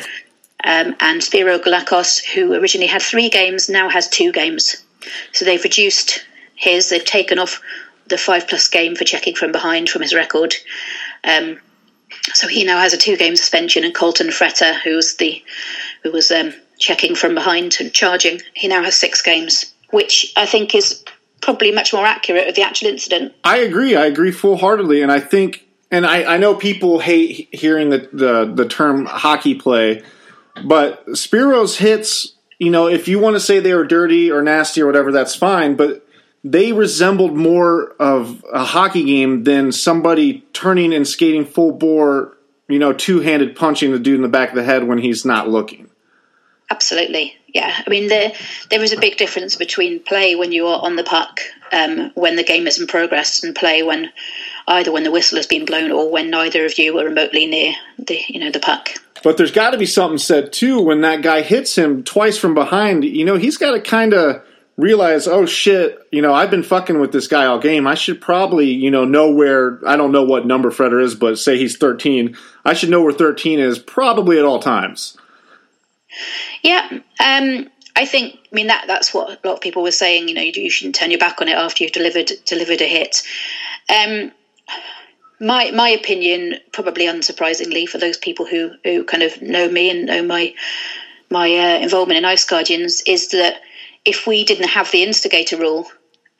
Um, 0.62 0.94
and 1.00 1.22
Spiro 1.22 1.58
Goulakos, 1.58 2.24
who 2.24 2.54
originally 2.54 2.86
had 2.86 3.02
three 3.02 3.28
games, 3.28 3.68
now 3.68 3.88
has 3.88 4.08
two 4.08 4.30
games. 4.30 4.84
So 5.32 5.44
they've 5.44 5.62
reduced 5.62 6.24
his. 6.54 6.88
They've 6.88 7.04
taken 7.04 7.38
off 7.38 7.60
the 8.06 8.18
five 8.18 8.46
plus 8.46 8.68
game 8.68 8.94
for 8.94 9.04
checking 9.04 9.34
from 9.34 9.52
behind 9.52 9.88
from 9.88 10.02
his 10.02 10.14
record. 10.14 10.54
Um, 11.24 11.58
so 12.32 12.48
he 12.48 12.64
now 12.64 12.78
has 12.78 12.92
a 12.92 12.98
two 12.98 13.16
game 13.16 13.36
suspension, 13.36 13.84
and 13.84 13.94
Colton 13.94 14.28
Fretter, 14.28 14.80
who's 14.80 15.16
the 15.16 15.42
who 16.02 16.10
was 16.10 16.30
um, 16.30 16.54
checking 16.78 17.14
from 17.14 17.34
behind 17.34 17.76
and 17.80 17.92
charging, 17.92 18.40
he 18.54 18.68
now 18.68 18.82
has 18.82 18.96
six 18.96 19.20
games, 19.22 19.72
which 19.90 20.32
I 20.36 20.46
think 20.46 20.74
is 20.74 21.04
probably 21.40 21.72
much 21.72 21.92
more 21.92 22.06
accurate 22.06 22.48
of 22.48 22.54
the 22.54 22.62
actual 22.62 22.88
incident. 22.88 23.34
I 23.44 23.58
agree. 23.58 23.96
I 23.96 24.06
agree 24.06 24.32
full 24.32 24.56
heartedly, 24.56 25.02
and 25.02 25.12
I 25.12 25.20
think, 25.20 25.66
and 25.90 26.06
I, 26.06 26.34
I 26.34 26.36
know 26.38 26.54
people 26.54 26.98
hate 26.98 27.48
hearing 27.52 27.90
the, 27.90 28.08
the 28.12 28.52
the 28.54 28.68
term 28.68 29.04
hockey 29.04 29.54
play, 29.54 30.02
but 30.64 31.04
Spiro's 31.16 31.78
hits. 31.78 32.32
You 32.58 32.70
know, 32.70 32.86
if 32.86 33.08
you 33.08 33.18
want 33.18 33.34
to 33.34 33.40
say 33.40 33.58
they 33.58 33.74
were 33.74 33.84
dirty 33.84 34.30
or 34.30 34.40
nasty 34.40 34.80
or 34.80 34.86
whatever, 34.86 35.10
that's 35.12 35.34
fine. 35.34 35.74
But 35.74 36.03
they 36.44 36.72
resembled 36.74 37.34
more 37.34 37.94
of 37.98 38.44
a 38.52 38.62
hockey 38.62 39.02
game 39.02 39.44
than 39.44 39.72
somebody 39.72 40.44
turning 40.52 40.92
and 40.92 41.08
skating 41.08 41.46
full 41.46 41.72
bore, 41.72 42.36
you 42.68 42.78
know, 42.78 42.92
two 42.92 43.20
handed 43.20 43.56
punching 43.56 43.90
the 43.90 43.98
dude 43.98 44.16
in 44.16 44.22
the 44.22 44.28
back 44.28 44.50
of 44.50 44.54
the 44.54 44.62
head 44.62 44.86
when 44.86 44.98
he's 44.98 45.24
not 45.24 45.48
looking. 45.48 45.88
Absolutely, 46.70 47.34
yeah. 47.48 47.82
I 47.86 47.88
mean, 47.90 48.08
there 48.08 48.32
there 48.70 48.82
is 48.82 48.92
a 48.92 49.00
big 49.00 49.16
difference 49.16 49.56
between 49.56 50.00
play 50.00 50.34
when 50.34 50.52
you 50.52 50.66
are 50.66 50.82
on 50.82 50.96
the 50.96 51.04
puck, 51.04 51.40
um, 51.72 52.10
when 52.14 52.36
the 52.36 52.44
game 52.44 52.66
is 52.66 52.78
in 52.78 52.86
progress, 52.86 53.42
and 53.42 53.54
play 53.54 53.82
when 53.82 54.10
either 54.66 54.92
when 54.92 55.04
the 55.04 55.10
whistle 55.10 55.36
has 55.36 55.46
been 55.46 55.64
blown 55.64 55.90
or 55.90 56.10
when 56.10 56.30
neither 56.30 56.64
of 56.64 56.78
you 56.78 56.98
are 56.98 57.04
remotely 57.04 57.46
near 57.46 57.74
the 57.98 58.18
you 58.28 58.40
know 58.40 58.50
the 58.50 58.60
puck. 58.60 58.90
But 59.22 59.36
there's 59.36 59.52
got 59.52 59.70
to 59.70 59.78
be 59.78 59.86
something 59.86 60.18
said 60.18 60.52
too 60.52 60.80
when 60.80 61.00
that 61.02 61.22
guy 61.22 61.42
hits 61.42 61.76
him 61.76 62.02
twice 62.02 62.36
from 62.36 62.54
behind. 62.54 63.04
You 63.04 63.24
know, 63.24 63.36
he's 63.36 63.56
got 63.56 63.72
to 63.72 63.80
kind 63.80 64.12
of 64.12 64.42
realize, 64.76 65.26
oh 65.26 65.46
shit, 65.46 65.98
you 66.10 66.20
know, 66.20 66.34
I've 66.34 66.50
been 66.50 66.62
fucking 66.62 66.98
with 66.98 67.12
this 67.12 67.28
guy 67.28 67.46
all 67.46 67.58
game. 67.58 67.86
I 67.86 67.94
should 67.94 68.20
probably, 68.20 68.70
you 68.70 68.90
know, 68.90 69.04
know 69.04 69.30
where, 69.30 69.80
I 69.86 69.96
don't 69.96 70.12
know 70.12 70.24
what 70.24 70.46
number 70.46 70.70
Fretter 70.70 71.02
is, 71.02 71.14
but 71.14 71.38
say 71.38 71.56
he's 71.58 71.76
13. 71.76 72.36
I 72.64 72.74
should 72.74 72.90
know 72.90 73.02
where 73.02 73.12
13 73.12 73.60
is 73.60 73.78
probably 73.78 74.38
at 74.38 74.44
all 74.44 74.58
times. 74.58 75.16
Yeah. 76.62 76.88
Um, 76.92 77.68
I 77.96 78.06
think, 78.06 78.34
I 78.34 78.54
mean, 78.54 78.66
that 78.66 78.84
that's 78.86 79.14
what 79.14 79.28
a 79.28 79.46
lot 79.46 79.56
of 79.56 79.60
people 79.60 79.82
were 79.82 79.92
saying, 79.92 80.28
you 80.28 80.34
know, 80.34 80.42
you, 80.42 80.52
you 80.54 80.70
shouldn't 80.70 80.96
turn 80.96 81.10
your 81.10 81.20
back 81.20 81.40
on 81.40 81.48
it 81.48 81.56
after 81.56 81.84
you've 81.84 81.92
delivered, 81.92 82.32
delivered 82.44 82.80
a 82.80 82.86
hit. 82.86 83.22
Um, 83.88 84.32
my 85.40 85.70
my 85.72 85.88
opinion, 85.90 86.56
probably 86.72 87.06
unsurprisingly, 87.06 87.88
for 87.88 87.98
those 87.98 88.16
people 88.16 88.46
who, 88.46 88.72
who 88.84 89.04
kind 89.04 89.22
of 89.22 89.42
know 89.42 89.68
me 89.68 89.90
and 89.90 90.06
know 90.06 90.22
my 90.22 90.54
my 91.30 91.54
uh, 91.54 91.80
involvement 91.80 92.18
in 92.18 92.24
Ice 92.24 92.44
Guardians, 92.44 93.02
is 93.06 93.28
that 93.28 93.60
if 94.04 94.26
we 94.26 94.44
didn't 94.44 94.68
have 94.68 94.90
the 94.90 95.02
instigator 95.02 95.56
rule 95.56 95.86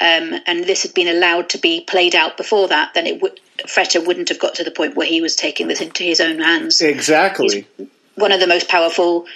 um, 0.01 0.35
and 0.47 0.65
this 0.65 0.83
had 0.83 0.95
been 0.95 1.09
allowed 1.09 1.49
to 1.51 1.59
be 1.59 1.83
played 1.83 2.15
out 2.15 2.37
before 2.37 2.69
that, 2.69 2.95
then 2.95 3.07
it 3.07 3.23
would 3.23 3.41
Fretter 3.67 4.05
wouldn't 4.05 4.29
have 4.29 4.41
got 4.41 4.57
to 4.57 4.65
the 4.65 4.71
point 4.71 4.97
where 4.97 5.07
he 5.07 5.21
was 5.21 5.37
taking 5.37 5.69
this 5.69 5.81
into 5.81 6.03
his 6.03 6.21
own 6.21 6.41
hands. 6.41 6.81
Exactly. 6.81 7.67
He's 7.77 7.89
one 8.17 8.33
of 8.33 8.41
the 8.41 8.47
most 8.47 8.69
powerful, 8.69 9.27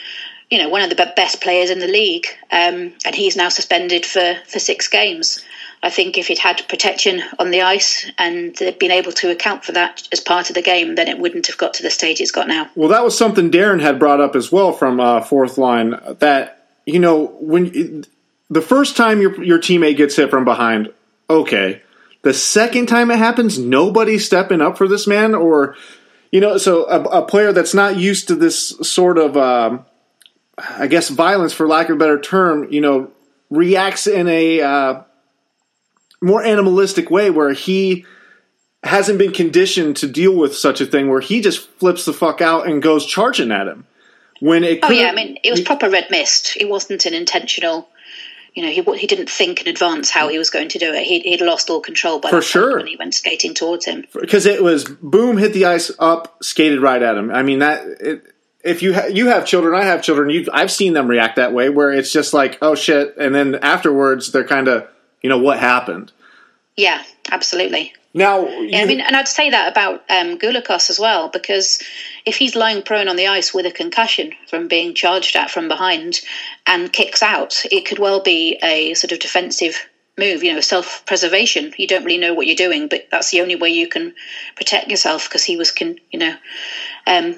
you 0.51 0.59
know, 0.59 0.69
one 0.69 0.83
of 0.83 0.91
the 0.91 1.13
best 1.17 1.41
players 1.41 1.71
in 1.71 1.79
the 1.79 1.87
league, 1.87 2.27
um, 2.51 2.93
and 3.05 3.15
he's 3.15 3.37
now 3.37 3.49
suspended 3.49 4.05
for 4.05 4.37
for 4.47 4.59
six 4.59 4.89
games. 4.89 5.45
I 5.81 5.91
think 5.91 6.19
if 6.19 6.27
he'd 6.27 6.39
had 6.39 6.67
protection 6.69 7.23
on 7.39 7.53
the 7.53 7.63
ice 7.63 8.11
and 8.19 8.57
been 8.81 8.91
able 8.91 9.13
to 9.13 9.31
account 9.31 9.65
for 9.65 9.71
that 9.73 10.09
as 10.11 10.19
part 10.19 10.51
of 10.51 10.57
the 10.57 10.63
game, 10.63 10.97
then 10.97 11.07
it 11.07 11.21
wouldn't 11.21 11.47
have 11.47 11.57
got 11.57 11.75
to 11.75 11.85
the 11.85 11.91
stage 11.91 12.21
it's 12.21 12.33
got 12.33 12.49
now. 12.49 12.69
Well, 12.75 12.89
that 12.89 13.05
was 13.05 13.17
something 13.17 13.53
Darren 13.53 13.81
had 13.81 14.01
brought 14.01 14.21
up 14.21 14.35
as 14.35 14.51
well 14.51 14.73
from 14.73 14.99
uh, 14.99 15.21
fourth 15.21 15.57
line. 15.57 15.91
That 16.19 16.67
you 16.85 16.99
know 16.99 17.27
when 17.41 18.05
the 18.51 18.63
first 18.63 18.97
time 18.97 19.21
your 19.21 19.43
your 19.43 19.59
teammate 19.59 19.97
gets 19.97 20.17
hit 20.17 20.31
from 20.31 20.45
behind, 20.45 20.93
okay. 21.29 21.83
The 22.23 22.35
second 22.35 22.87
time 22.87 23.11
it 23.11 23.19
happens, 23.19 23.59
nobody's 23.59 24.27
stepping 24.27 24.61
up 24.61 24.77
for 24.77 24.89
this 24.89 25.07
man, 25.07 25.35
or 25.35 25.77
you 26.33 26.41
know, 26.41 26.59
so 26.59 26.85
a, 26.89 27.03
a 27.21 27.23
player 27.27 27.53
that's 27.53 27.75
not 27.75 27.97
used 27.97 28.29
to 28.29 28.35
this 28.35 28.71
sort 28.83 29.19
of, 29.19 29.37
um, 29.37 29.87
I 30.59 30.87
guess, 30.87 31.09
violence, 31.09 31.53
for 31.53 31.67
lack 31.67 31.89
of 31.89 31.97
a 31.97 31.99
better 31.99 32.21
term, 32.21 32.71
you 32.71 32.81
know, 32.81 33.11
reacts 33.51 34.07
in 34.07 34.29
a 34.29 34.61
uh, 34.61 35.03
more 36.21 36.43
animalistic 36.43 37.11
way 37.11 37.31
where 37.31 37.53
he 37.53 38.05
hasn't 38.83 39.19
been 39.19 39.33
conditioned 39.33 39.97
to 39.99 40.07
deal 40.07 40.35
with 40.35 40.57
such 40.57 40.81
a 40.81 40.87
thing, 40.87 41.09
where 41.09 41.21
he 41.21 41.41
just 41.41 41.67
flips 41.79 42.05
the 42.05 42.13
fuck 42.13 42.41
out 42.41 42.67
and 42.67 42.83
goes 42.83 43.07
charging 43.07 43.53
at 43.53 43.69
him. 43.69 43.87
When 44.41 44.65
it, 44.65 44.81
oh 44.83 44.91
yeah, 44.91 45.09
I 45.09 45.15
mean, 45.15 45.39
it 45.43 45.51
was 45.51 45.61
proper 45.61 45.89
red 45.89 46.09
mist. 46.11 46.57
It 46.61 46.69
wasn't 46.69 47.07
an 47.07 47.15
intentional 47.15 47.89
you 48.55 48.63
know, 48.63 48.71
he 48.71 48.83
he 48.99 49.07
didn't 49.07 49.31
think 49.31 49.61
in 49.63 49.69
advance 49.69 50.11
how 50.11 50.29
mm. 50.29 50.33
he 50.33 50.39
was 50.39 50.51
going 50.51 50.69
to 50.71 50.79
do 50.79 50.93
it. 50.93 51.05
He, 51.05 51.21
he'd 51.21 51.41
lost 51.41 51.71
all 51.71 51.81
control 51.81 52.19
by 52.19 52.31
For 52.31 52.43
sure. 52.43 52.77
when 52.77 52.87
he 52.87 52.97
went 52.97 53.15
skating 53.15 53.55
towards 53.55 53.87
him. 53.87 54.05
because 54.21 54.47
it 54.47 54.63
was 54.63 54.85
boom, 54.85 55.37
hit 55.37 55.53
the 55.53 55.67
ice, 55.67 55.91
up, 55.99 56.43
skated 56.43 56.81
right 56.81 57.03
at 57.03 57.17
him. 57.17 57.31
I 57.31 57.43
mean 57.43 57.61
that. 57.61 57.85
It, 58.01 58.35
if 58.65 58.83
you 58.83 58.93
ha- 58.93 59.07
you 59.07 59.29
have 59.29 59.47
children, 59.47 59.75
I 59.75 59.85
have 59.85 60.03
children. 60.03 60.31
You, 60.31 60.47
I've 60.53 60.71
seen 60.71 60.93
them 60.93 61.09
react 61.09 61.37
that 61.37 61.53
way, 61.53 61.71
where 61.71 61.93
it's 61.93 62.13
just 62.13 62.35
like, 62.35 62.59
oh 62.61 62.75
shit, 62.75 63.17
and 63.17 63.35
then 63.35 63.55
afterwards 63.57 64.33
they're 64.33 64.45
kind 64.45 64.69
of, 64.69 64.89
you 65.23 65.31
know, 65.31 65.39
what 65.39 65.59
happened. 65.59 66.13
Yeah, 66.77 67.03
absolutely. 67.31 67.93
Now, 68.15 68.49
Yeah, 68.49 68.81
I 68.81 68.85
mean, 68.87 69.01
and 69.01 69.15
I'd 69.15 69.29
say 69.29 69.51
that 69.51 69.71
about 69.71 70.05
um, 70.11 70.39
Goulakos 70.39 70.91
as 70.91 70.99
well, 70.99 71.29
because 71.29 71.81
if 72.25 72.37
he's 72.37 72.57
lying 72.57 72.83
prone 72.83 73.09
on 73.09 73.17
the 73.17 73.27
ice 73.27 73.53
with 73.53 73.67
a 73.67 73.71
concussion 73.71 74.33
from 74.49 74.69
being 74.69 74.95
charged 74.95 75.37
at 75.37 75.51
from 75.51 75.69
behind 75.69 76.21
and 76.67 76.93
kicks 76.93 77.23
out, 77.23 77.65
it 77.71 77.87
could 77.87 77.99
well 77.99 78.23
be 78.23 78.59
a 78.63 78.95
sort 78.95 79.13
of 79.13 79.19
defensive 79.19 79.87
move, 80.19 80.43
you 80.43 80.53
know, 80.53 80.61
self 80.61 81.05
preservation. 81.07 81.73
You 81.77 81.87
don't 81.87 82.05
really 82.05 82.19
know 82.19 82.35
what 82.35 82.47
you're 82.47 82.57
doing, 82.57 82.89
but 82.89 83.07
that's 83.11 83.31
the 83.31 83.41
only 83.41 83.57
way 83.57 83.71
you 83.71 83.89
can 83.89 84.15
protect 84.57 84.91
yourself 84.91 85.29
because 85.29 85.45
he 85.45 85.57
was, 85.57 85.71
con- 85.71 85.99
you 86.11 86.19
know, 86.19 86.35
um, 87.07 87.37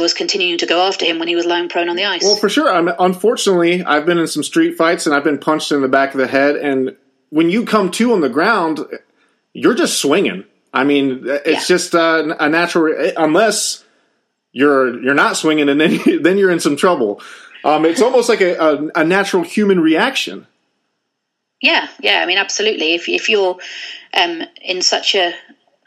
was 0.00 0.14
continuing 0.14 0.58
to 0.58 0.66
go 0.66 0.86
after 0.86 1.04
him 1.04 1.18
when 1.18 1.28
he 1.28 1.36
was 1.36 1.44
lying 1.44 1.68
prone 1.68 1.88
on 1.88 1.96
the 1.96 2.04
ice. 2.04 2.22
Well, 2.22 2.36
for 2.36 2.48
sure. 2.48 2.72
I'm, 2.72 2.88
unfortunately, 2.98 3.84
I've 3.84 4.06
been 4.06 4.18
in 4.18 4.26
some 4.26 4.42
street 4.42 4.76
fights 4.76 5.06
and 5.06 5.14
I've 5.14 5.24
been 5.24 5.38
punched 5.38 5.72
in 5.72 5.82
the 5.82 5.88
back 5.88 6.14
of 6.14 6.18
the 6.18 6.26
head. 6.26 6.56
And 6.56 6.96
when 7.30 7.50
you 7.50 7.64
come 7.64 7.90
to 7.92 8.12
on 8.12 8.20
the 8.20 8.28
ground, 8.28 8.80
you're 9.62 9.74
just 9.74 9.98
swinging. 9.98 10.44
I 10.72 10.84
mean, 10.84 11.22
it's 11.26 11.46
Yeah. 11.70 11.76
just 11.76 11.94
uh, 11.94 12.36
a 12.38 12.48
natural. 12.48 13.12
Unless 13.16 13.84
you're 14.52 15.00
you're 15.02 15.14
not 15.14 15.36
swinging, 15.36 15.68
and 15.68 15.80
then 15.80 15.98
then 16.22 16.38
you're 16.38 16.50
in 16.50 16.60
some 16.60 16.76
trouble. 16.76 17.20
Um, 17.64 17.84
it's 17.84 18.02
almost 18.02 18.28
like 18.28 18.40
a, 18.42 18.54
a, 18.56 19.00
a 19.00 19.04
natural 19.04 19.42
human 19.42 19.80
reaction. 19.80 20.46
Yeah, 21.60 21.88
yeah. 22.00 22.20
I 22.22 22.26
mean, 22.26 22.38
absolutely. 22.38 22.94
If 22.94 23.08
if 23.08 23.28
you're 23.28 23.56
um, 24.14 24.42
in 24.62 24.82
such 24.82 25.14
a 25.14 25.32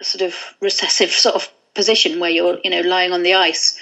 sort 0.01 0.21
of 0.23 0.33
recessive 0.61 1.11
sort 1.11 1.35
of 1.35 1.49
position 1.75 2.19
where 2.19 2.29
you're, 2.31 2.57
you 2.63 2.71
know, 2.71 2.81
lying 2.81 3.11
on 3.11 3.21
the 3.23 3.35
ice, 3.35 3.77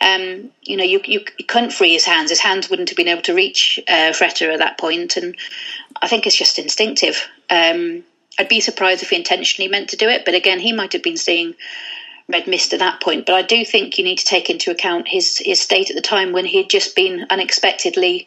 um, 0.00 0.50
you 0.62 0.76
know, 0.76 0.84
you, 0.84 1.00
you 1.04 1.24
you 1.38 1.46
couldn't 1.46 1.72
free 1.72 1.92
his 1.94 2.04
hands. 2.04 2.30
His 2.30 2.40
hands 2.40 2.68
wouldn't 2.68 2.90
have 2.90 2.96
been 2.96 3.08
able 3.08 3.22
to 3.22 3.34
reach 3.34 3.80
uh, 3.88 4.12
Fretter 4.12 4.52
at 4.52 4.58
that 4.58 4.78
point, 4.78 5.16
and 5.16 5.34
I 6.02 6.08
think 6.08 6.26
it's 6.26 6.36
just 6.36 6.58
instinctive. 6.58 7.26
Um, 7.48 8.04
I'd 8.40 8.48
be 8.48 8.60
surprised 8.60 9.02
if 9.02 9.10
he 9.10 9.16
intentionally 9.16 9.68
meant 9.68 9.90
to 9.90 9.96
do 9.96 10.08
it, 10.08 10.24
but 10.24 10.34
again, 10.34 10.60
he 10.60 10.72
might 10.72 10.94
have 10.94 11.02
been 11.02 11.18
seeing 11.18 11.54
red 12.26 12.46
mist 12.46 12.72
at 12.72 12.78
that 12.78 13.02
point. 13.02 13.26
But 13.26 13.34
I 13.34 13.42
do 13.42 13.66
think 13.66 13.98
you 13.98 14.04
need 14.04 14.16
to 14.16 14.24
take 14.24 14.48
into 14.48 14.70
account 14.70 15.08
his 15.08 15.36
his 15.44 15.60
state 15.60 15.90
at 15.90 15.96
the 15.96 16.02
time 16.02 16.32
when 16.32 16.46
he'd 16.46 16.70
just 16.70 16.96
been 16.96 17.26
unexpectedly 17.28 18.26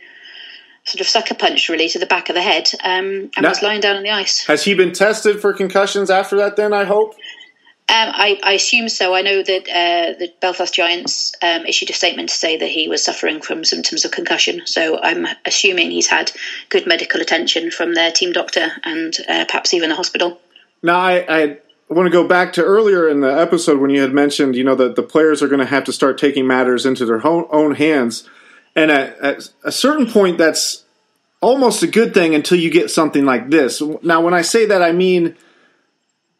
sort 0.85 1.01
of 1.01 1.07
sucker 1.07 1.33
punched 1.33 1.67
really 1.69 1.89
to 1.89 1.97
the 1.97 2.05
back 2.05 2.29
of 2.29 2.35
the 2.35 2.41
head 2.41 2.69
um, 2.83 3.31
and 3.35 3.41
Now- 3.41 3.49
was 3.49 3.63
lying 3.63 3.81
down 3.81 3.95
on 3.95 4.03
the 4.03 4.11
ice. 4.11 4.45
Has 4.45 4.65
he 4.65 4.75
been 4.75 4.91
tested 4.91 5.41
for 5.41 5.51
concussions 5.53 6.11
after 6.11 6.35
that? 6.37 6.57
Then 6.57 6.73
I 6.73 6.83
hope. 6.83 7.15
Um, 7.93 8.09
I, 8.11 8.39
I 8.41 8.53
assume 8.53 8.89
so. 8.89 9.13
I 9.13 9.21
know 9.21 9.43
that 9.43 9.69
uh, 9.69 10.17
the 10.17 10.33
Belfast 10.39 10.73
Giants 10.73 11.33
um, 11.43 11.67
issued 11.67 11.91
a 11.91 11.93
statement 11.93 12.29
to 12.29 12.35
say 12.35 12.57
that 12.57 12.67
he 12.67 12.87
was 12.87 13.03
suffering 13.03 13.39
from 13.39 13.63
symptoms 13.63 14.03
of 14.03 14.09
concussion. 14.09 14.65
So 14.65 14.99
I'm 14.99 15.27
assuming 15.45 15.91
he's 15.91 16.07
had 16.07 16.31
good 16.69 16.87
medical 16.87 17.21
attention 17.21 17.69
from 17.69 17.93
their 17.93 18.11
team 18.11 18.31
doctor 18.31 18.71
and 18.83 19.15
uh, 19.29 19.45
perhaps 19.45 19.75
even 19.75 19.89
the 19.89 19.95
hospital. 19.95 20.41
Now 20.81 20.97
I, 20.97 21.25
I 21.29 21.57
want 21.87 22.07
to 22.07 22.11
go 22.11 22.27
back 22.27 22.53
to 22.53 22.63
earlier 22.63 23.07
in 23.07 23.21
the 23.21 23.31
episode 23.31 23.79
when 23.79 23.91
you 23.91 24.01
had 24.01 24.11
mentioned, 24.11 24.55
you 24.55 24.63
know, 24.63 24.73
that 24.73 24.95
the 24.95 25.03
players 25.03 25.43
are 25.43 25.47
going 25.47 25.59
to 25.59 25.65
have 25.67 25.83
to 25.83 25.93
start 25.93 26.17
taking 26.17 26.47
matters 26.47 26.87
into 26.87 27.05
their 27.05 27.23
own, 27.27 27.75
hands, 27.75 28.27
and 28.75 28.89
at, 28.89 29.19
at 29.19 29.49
a 29.63 29.71
certain 29.71 30.07
point, 30.07 30.39
that's 30.39 30.83
almost 31.41 31.83
a 31.83 31.87
good 31.87 32.15
thing 32.15 32.33
until 32.33 32.57
you 32.57 32.71
get 32.71 32.89
something 32.89 33.23
like 33.23 33.51
this. 33.51 33.83
Now, 34.01 34.21
when 34.21 34.33
I 34.33 34.41
say 34.41 34.65
that, 34.65 34.81
I 34.81 34.93
mean 34.93 35.35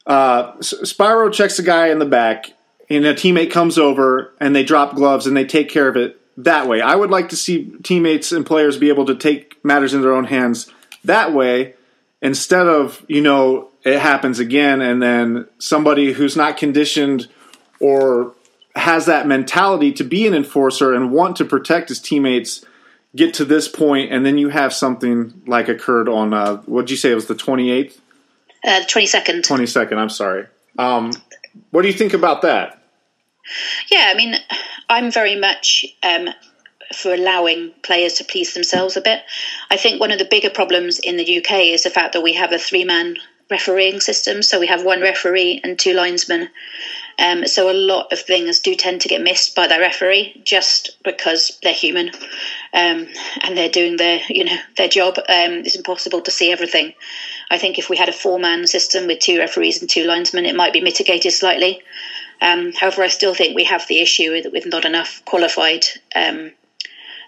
uh, 0.06 0.62
Spiro 0.62 1.30
checks 1.30 1.60
a 1.60 1.64
guy 1.64 1.88
in 1.88 2.00
the 2.00 2.06
back, 2.06 2.54
and 2.90 3.06
a 3.06 3.14
teammate 3.14 3.52
comes 3.52 3.78
over, 3.78 4.34
and 4.40 4.56
they 4.56 4.64
drop 4.64 4.96
gloves 4.96 5.28
and 5.28 5.36
they 5.36 5.46
take 5.46 5.70
care 5.70 5.88
of 5.88 5.96
it 5.96 6.20
that 6.38 6.68
way. 6.68 6.82
I 6.82 6.96
would 6.96 7.12
like 7.12 7.30
to 7.30 7.36
see 7.36 7.72
teammates 7.84 8.32
and 8.32 8.46
players 8.46 8.78
be 8.78 8.90
able 8.90 9.06
to 9.06 9.16
take 9.16 9.64
matters 9.64 9.94
in 9.94 10.02
their 10.02 10.14
own 10.14 10.26
hands 10.26 10.72
that 11.04 11.34
way 11.34 11.76
instead 12.22 12.68
of 12.68 13.06
you 13.08 13.22
know 13.22 13.70
it 13.84 14.00
happens 14.00 14.40
again 14.40 14.82
and 14.82 15.02
then 15.02 15.48
somebody 15.60 16.14
who's 16.14 16.36
not 16.36 16.58
conditioned 16.58 17.28
or 17.80 18.34
has 18.76 19.06
that 19.06 19.28
mentality 19.28 19.92
to 19.92 20.04
be 20.04 20.26
an 20.26 20.34
enforcer 20.34 20.94
and 20.94 21.12
want 21.12 21.36
to 21.36 21.46
protect 21.46 21.90
his 21.90 22.00
teammates 22.00 22.66
get 23.16 23.34
to 23.34 23.46
this 23.46 23.68
point 23.68 24.12
and 24.12 24.26
then 24.26 24.38
you 24.38 24.50
have 24.50 24.74
something 24.74 25.42
like 25.46 25.68
occurred 25.68 26.10
on 26.10 26.34
uh, 26.34 26.58
what 26.62 26.84
did 26.84 26.92
you 26.92 26.98
say 26.98 27.12
it 27.12 27.16
was 27.16 27.28
the 27.28 27.36
28th 27.36 28.00
Uh, 28.64 28.82
22nd. 28.88 29.42
22nd 29.42 29.98
i'm 29.98 30.10
sorry 30.10 30.48
um, 30.80 31.12
what 31.72 31.84
do 31.84 31.88
you 31.88 31.94
think 31.94 32.14
about 32.14 32.42
that 32.42 32.84
Yeah, 33.92 34.12
I 34.14 34.16
mean, 34.16 34.36
I'm 34.90 35.12
very 35.12 35.36
much 35.36 35.86
um, 36.02 36.30
for 36.94 37.14
allowing 37.14 37.72
players 37.84 38.14
to 38.16 38.24
please 38.24 38.54
themselves 38.54 38.98
a 38.98 39.02
bit. 39.02 39.22
I 39.70 39.78
think 39.78 40.00
one 40.00 40.12
of 40.12 40.20
the 40.20 40.26
bigger 40.26 40.50
problems 40.50 41.00
in 41.00 41.18
the 41.18 41.38
UK 41.40 41.52
is 41.68 41.84
the 41.84 41.90
fact 41.90 42.14
that 42.14 42.24
we 42.24 42.34
have 42.34 42.52
a 42.52 42.60
three 42.60 42.86
man 42.86 43.18
refereeing 43.50 44.00
system. 44.00 44.42
So 44.42 44.60
we 44.60 44.68
have 44.68 44.84
one 44.84 45.02
referee 45.02 45.62
and 45.64 45.78
two 45.78 45.94
linesmen. 45.94 46.50
Um, 47.20 47.46
so 47.46 47.70
a 47.70 47.74
lot 47.74 48.12
of 48.12 48.20
things 48.20 48.60
do 48.60 48.74
tend 48.74 49.02
to 49.02 49.08
get 49.08 49.22
missed 49.22 49.56
by 49.56 49.68
the 49.68 49.78
referee 49.80 50.42
just 50.44 50.98
because 51.04 51.60
they're 51.62 51.74
human 51.74 52.10
um, 52.74 53.08
and 53.42 53.56
they're 53.56 53.70
doing 53.70 53.98
their 53.98 54.22
you 54.30 54.46
know 54.46 54.58
their 54.78 54.88
job. 54.88 55.18
Um, 55.20 55.62
it's 55.66 55.76
impossible 55.76 56.22
to 56.22 56.32
see 56.32 56.52
everything. 56.52 56.94
I 57.54 57.58
think 57.60 57.78
if 57.78 57.90
we 57.90 57.98
had 57.98 58.10
a 58.10 58.14
four 58.14 58.40
man 58.40 58.66
system 58.68 59.06
with 59.08 59.20
two 59.20 59.38
referees 59.38 59.80
and 59.80 59.90
two 59.90 60.06
linesmen, 60.06 60.46
it 60.46 60.56
might 60.56 60.74
be 60.74 60.82
mitigated 60.82 61.34
slightly. 61.34 61.82
Um, 62.42 62.74
however, 62.74 63.04
I 63.04 63.08
still 63.10 63.36
think 63.36 63.56
we 63.56 63.66
have 63.66 63.88
the 63.88 64.02
issue 64.02 64.32
with, 64.32 64.52
with 64.52 64.66
not 64.66 64.86
enough 64.86 65.22
qualified 65.26 65.86
um, 66.16 66.52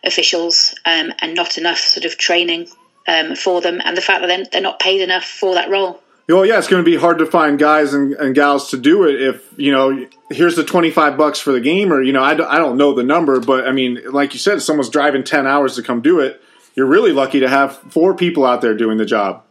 officials 0.03 0.73
um, 0.85 1.13
and 1.19 1.35
not 1.35 1.57
enough 1.57 1.77
sort 1.79 2.05
of 2.05 2.17
training 2.17 2.67
um, 3.07 3.35
for 3.35 3.61
them, 3.61 3.81
and 3.85 3.95
the 3.95 4.01
fact 4.01 4.21
that 4.21 4.27
they're, 4.27 4.45
they're 4.51 4.61
not 4.61 4.79
paid 4.79 5.01
enough 5.01 5.25
for 5.25 5.53
that 5.53 5.69
role. 5.69 6.01
well 6.27 6.43
yeah 6.43 6.57
it's 6.57 6.67
going 6.67 6.83
to 6.83 6.91
be 6.91 6.97
hard 6.97 7.19
to 7.19 7.25
find 7.27 7.59
guys 7.59 7.93
and, 7.93 8.13
and 8.13 8.33
gals 8.33 8.71
to 8.71 8.77
do 8.77 9.03
it 9.03 9.21
if 9.21 9.47
you 9.57 9.71
know 9.71 10.07
here's 10.31 10.55
the 10.55 10.63
25 10.63 11.15
bucks 11.17 11.39
for 11.39 11.51
the 11.51 11.61
game 11.61 11.93
or 11.93 12.01
you 12.01 12.11
know 12.13 12.23
I, 12.23 12.33
don't- 12.33 12.51
don't 12.51 12.77
know 12.77 12.93
the 12.95 13.03
number 13.03 13.39
but 13.39 13.67
i 13.67 13.71
mean 13.71 13.99
like 14.11 14.33
you 14.33 14.39
said 14.39 14.59
someone's 14.63 14.89
driving 14.89 15.23
10 15.23 15.45
hours 15.45 15.75
to 15.75 15.83
come 15.83 16.01
do 16.01 16.19
it 16.19 16.41
you're 16.75 16.87
really 16.87 17.11
lucky 17.11 17.41
to 17.41 17.47
have 17.47 17.77
four 17.91 18.15
people 18.15 18.43
out 18.43 18.61
there 18.61 18.73
doing 18.75 18.97
the 18.97 19.05
job 19.05 19.44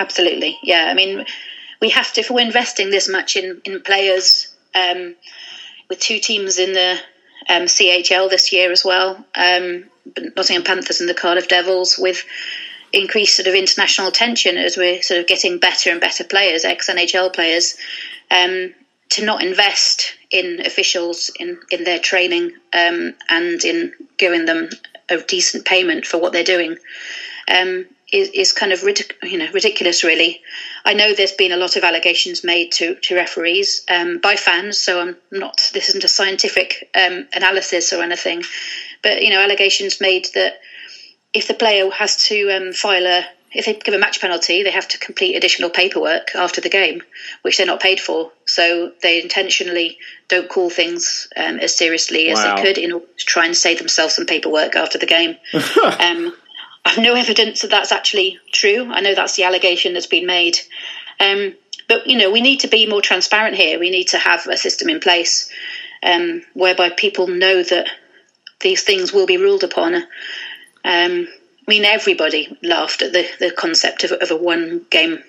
Absolutely, 0.00 0.58
yeah. 0.62 0.86
I 0.86 0.94
mean, 0.94 1.26
we 1.82 1.90
have 1.90 2.10
to 2.14 2.22
if 2.22 2.30
we're 2.30 2.40
investing 2.40 2.88
this 2.88 3.06
much 3.06 3.36
in 3.36 3.60
in 3.66 3.82
players 3.82 4.54
um, 4.74 5.14
with 5.90 6.00
two 6.00 6.18
teams 6.18 6.58
in 6.58 6.72
the 6.72 6.98
um, 7.50 7.64
CHL 7.64 8.30
this 8.30 8.50
year 8.50 8.72
as 8.72 8.82
well, 8.82 9.22
um, 9.34 9.84
Nottingham 10.34 10.64
Panthers 10.64 11.00
and 11.00 11.08
the 11.08 11.12
Cardiff 11.12 11.48
Devils, 11.48 11.98
with 11.98 12.24
increased 12.94 13.36
sort 13.36 13.46
of 13.46 13.54
international 13.54 14.08
attention 14.08 14.56
as 14.56 14.78
we're 14.78 15.02
sort 15.02 15.20
of 15.20 15.26
getting 15.26 15.58
better 15.58 15.90
and 15.90 16.00
better 16.00 16.24
players, 16.24 16.64
ex 16.64 16.88
NHL 16.88 17.34
players, 17.34 17.76
um, 18.30 18.72
to 19.10 19.22
not 19.22 19.42
invest 19.42 20.14
in 20.30 20.64
officials 20.64 21.30
in 21.38 21.60
in 21.70 21.84
their 21.84 21.98
training 21.98 22.52
um, 22.72 23.14
and 23.28 23.62
in 23.66 23.92
giving 24.16 24.46
them 24.46 24.70
a 25.10 25.18
decent 25.18 25.66
payment 25.66 26.06
for 26.06 26.16
what 26.16 26.32
they're 26.32 26.42
doing. 26.42 26.78
Um, 27.50 27.84
is, 28.12 28.28
is 28.30 28.52
kind 28.52 28.72
of 28.72 28.80
ridic- 28.80 29.12
you 29.22 29.38
know 29.38 29.50
ridiculous, 29.52 30.04
really. 30.04 30.40
I 30.84 30.94
know 30.94 31.12
there's 31.14 31.32
been 31.32 31.52
a 31.52 31.56
lot 31.56 31.76
of 31.76 31.84
allegations 31.84 32.44
made 32.44 32.72
to 32.72 32.94
to 32.96 33.14
referees 33.14 33.84
um, 33.88 34.18
by 34.18 34.36
fans, 34.36 34.78
so 34.78 35.00
I'm 35.00 35.16
not. 35.30 35.70
This 35.72 35.88
isn't 35.90 36.04
a 36.04 36.08
scientific 36.08 36.90
um, 36.94 37.26
analysis 37.32 37.92
or 37.92 38.02
anything, 38.02 38.42
but 39.02 39.22
you 39.22 39.30
know 39.30 39.40
allegations 39.40 40.00
made 40.00 40.26
that 40.34 40.60
if 41.32 41.46
the 41.48 41.54
player 41.54 41.90
has 41.90 42.24
to 42.28 42.50
um, 42.50 42.72
file 42.72 43.06
a 43.06 43.24
if 43.52 43.66
they 43.66 43.74
give 43.74 43.94
a 43.94 43.98
match 43.98 44.20
penalty, 44.20 44.62
they 44.62 44.70
have 44.70 44.86
to 44.88 44.98
complete 44.98 45.34
additional 45.34 45.70
paperwork 45.70 46.34
after 46.36 46.60
the 46.60 46.68
game, 46.68 47.02
which 47.42 47.56
they're 47.56 47.66
not 47.66 47.80
paid 47.80 47.98
for. 47.98 48.30
So 48.46 48.92
they 49.02 49.20
intentionally 49.20 49.98
don't 50.28 50.48
call 50.48 50.70
things 50.70 51.26
um, 51.36 51.58
as 51.58 51.76
seriously 51.76 52.28
as 52.28 52.38
Wow. 52.38 52.54
they 52.56 52.62
could 52.62 52.78
in 52.78 52.92
order 52.92 53.06
to 53.18 53.24
try 53.24 53.46
and 53.46 53.56
save 53.56 53.78
themselves 53.78 54.14
some 54.14 54.26
paperwork 54.26 54.76
after 54.76 54.98
the 54.98 55.06
game. 55.06 55.36
um, 55.98 56.32
I 56.84 56.90
have 56.90 57.04
no 57.04 57.14
evidence 57.14 57.62
that 57.62 57.70
that's 57.70 57.92
actually 57.92 58.38
true. 58.52 58.90
I 58.90 59.00
know 59.00 59.14
that's 59.14 59.36
the 59.36 59.44
allegation 59.44 59.92
that's 59.92 60.06
been 60.06 60.26
made. 60.26 60.58
Um, 61.18 61.54
but, 61.88 62.06
you 62.06 62.16
know, 62.16 62.30
we 62.30 62.40
need 62.40 62.60
to 62.60 62.68
be 62.68 62.86
more 62.86 63.02
transparent 63.02 63.56
here. 63.56 63.78
We 63.78 63.90
need 63.90 64.08
to 64.08 64.18
have 64.18 64.46
a 64.46 64.56
system 64.56 64.88
in 64.88 65.00
place 65.00 65.50
um, 66.02 66.42
whereby 66.54 66.90
people 66.90 67.26
know 67.26 67.62
that 67.62 67.88
these 68.60 68.82
things 68.82 69.12
will 69.12 69.26
be 69.26 69.36
ruled 69.36 69.64
upon. 69.64 69.94
Um, 69.96 70.04
I 70.84 71.26
mean, 71.66 71.84
everybody 71.84 72.56
laughed 72.62 73.02
at 73.02 73.12
the, 73.12 73.26
the 73.38 73.50
concept 73.50 74.04
of, 74.04 74.12
of 74.12 74.30
a 74.30 74.36
one 74.36 74.86
game, 74.90 75.22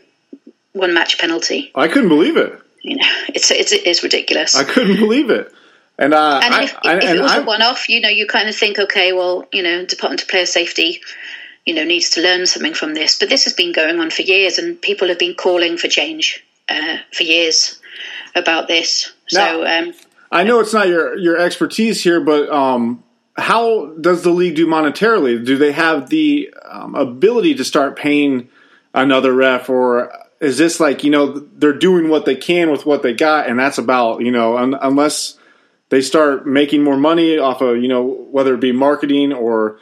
one 0.74 0.94
match 0.94 1.20
penalty. 1.20 1.72
i 1.76 1.88
couldn't 1.88 2.10
believe 2.10 2.38
it 2.38 2.60
You 2.82 2.96
know, 2.96 3.08
it's 3.30 3.52
it's, 3.52 3.72
it's 3.74 4.04
ridiculous. 4.04 4.56
i 4.56 4.64
couldn't 4.64 4.98
believe 4.98 5.30
it 5.30 5.52
and 6.02 6.16
uh, 6.16 6.40
And 6.44 6.54
I, 6.54 6.64
if, 6.64 6.76
I, 6.84 6.98
if 6.98 7.04
and 7.04 7.20
it 7.20 7.22
was 7.22 7.36
a 7.36 7.44
one-off, 7.44 7.88
you 7.88 8.02
know, 8.02 8.10
you 8.10 8.26
kind 8.26 8.50
of 8.50 8.56
think, 8.56 8.80
okay, 8.80 9.14
well, 9.14 9.48
you 9.54 9.62
know, 9.62 9.86
Department 9.86 10.24
of 10.24 10.30
Player 10.30 10.48
Safety, 10.48 11.00
you 11.66 11.74
know, 11.74 11.84
needs 11.84 12.10
to 12.12 12.22
learn 12.22 12.46
something 12.46 12.74
from 12.74 12.94
this. 12.94 13.18
But 13.20 13.30
this 13.30 13.44
has 13.44 13.54
been 13.54 13.72
going 13.72 14.00
on 14.00 14.10
for 14.10 14.24
years, 14.24 14.58
and 14.58 14.82
people 14.82 15.08
have 15.10 15.20
been 15.20 15.36
calling 15.36 15.78
for 15.78 15.88
change 15.88 16.44
uh, 16.70 16.98
for 17.12 17.24
years 17.24 17.80
about 18.36 18.68
this. 18.68 19.12
So, 19.28 19.66
um, 19.66 19.94
I 20.32 20.44
know 20.44 20.60
it's 20.60 20.74
not 20.74 20.88
your 20.88 21.18
your 21.18 21.38
expertise 21.38 22.04
here, 22.04 22.22
but 22.22 22.50
um, 22.50 23.04
how 23.38 23.88
does 24.00 24.24
the 24.24 24.32
league 24.32 24.56
do 24.56 24.68
monetarily? 24.68 25.44
Do 25.44 25.58
they 25.58 25.72
have 25.72 26.10
the 26.10 26.54
um, 26.64 26.96
ability 26.96 27.56
to 27.56 27.66
start 27.66 27.96
paying 27.96 28.50
another 28.94 29.34
ref, 29.34 29.70
or 29.70 30.12
is 30.40 30.58
this 30.58 30.80
like 30.80 31.04
you 31.04 31.12
know 31.12 31.40
they're 31.40 31.74
doing 31.74 32.10
what 32.10 32.26
they 32.26 32.36
can 32.36 32.72
with 32.72 32.86
what 32.86 33.04
they 33.04 33.14
got, 33.14 33.48
and 33.48 33.60
that's 33.60 33.78
about 33.78 34.22
you 34.22 34.32
know 34.32 34.58
un- 34.58 34.78
unless 34.82 35.38
they 35.90 36.02
start 36.02 36.48
making 36.48 36.84
more 36.84 36.98
money 36.98 37.38
off 37.38 37.62
of 37.62 37.78
you 37.78 37.88
know 37.88 38.04
whether 38.04 38.54
it 38.54 38.62
be 38.62 38.72
marketing 38.72 39.34
or 39.34 39.78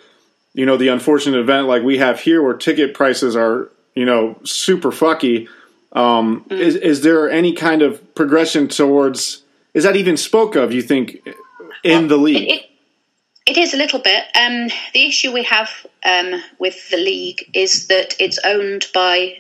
you 0.53 0.65
know 0.65 0.77
the 0.77 0.87
unfortunate 0.89 1.39
event 1.39 1.67
like 1.67 1.83
we 1.83 1.97
have 1.97 2.19
here 2.19 2.41
where 2.41 2.53
ticket 2.53 2.93
prices 2.93 3.35
are 3.35 3.71
you 3.95 4.05
know 4.05 4.37
super 4.43 4.89
fucky. 4.89 5.47
Um, 5.91 6.45
Is 6.49 6.75
is 6.75 7.01
there 7.01 7.29
any 7.29 7.53
kind 7.53 7.81
of 7.81 8.13
progression 8.15 8.67
towards? 8.67 9.43
Is 9.73 9.83
that 9.83 9.95
even 9.95 10.17
spoke 10.17 10.55
of? 10.55 10.71
You 10.71 10.81
think 10.81 11.27
in 11.83 12.07
the 12.07 12.17
league? 12.17 12.49
It, 12.49 12.53
it, 12.53 12.69
it 13.45 13.57
is 13.57 13.73
a 13.73 13.77
little 13.77 13.99
bit. 13.99 14.23
Um, 14.35 14.69
the 14.93 15.07
issue 15.07 15.31
we 15.31 15.43
have 15.43 15.69
um, 16.05 16.41
with 16.59 16.89
the 16.91 16.97
league 16.97 17.49
is 17.53 17.87
that 17.87 18.15
it's 18.19 18.39
owned 18.43 18.85
by 18.93 19.37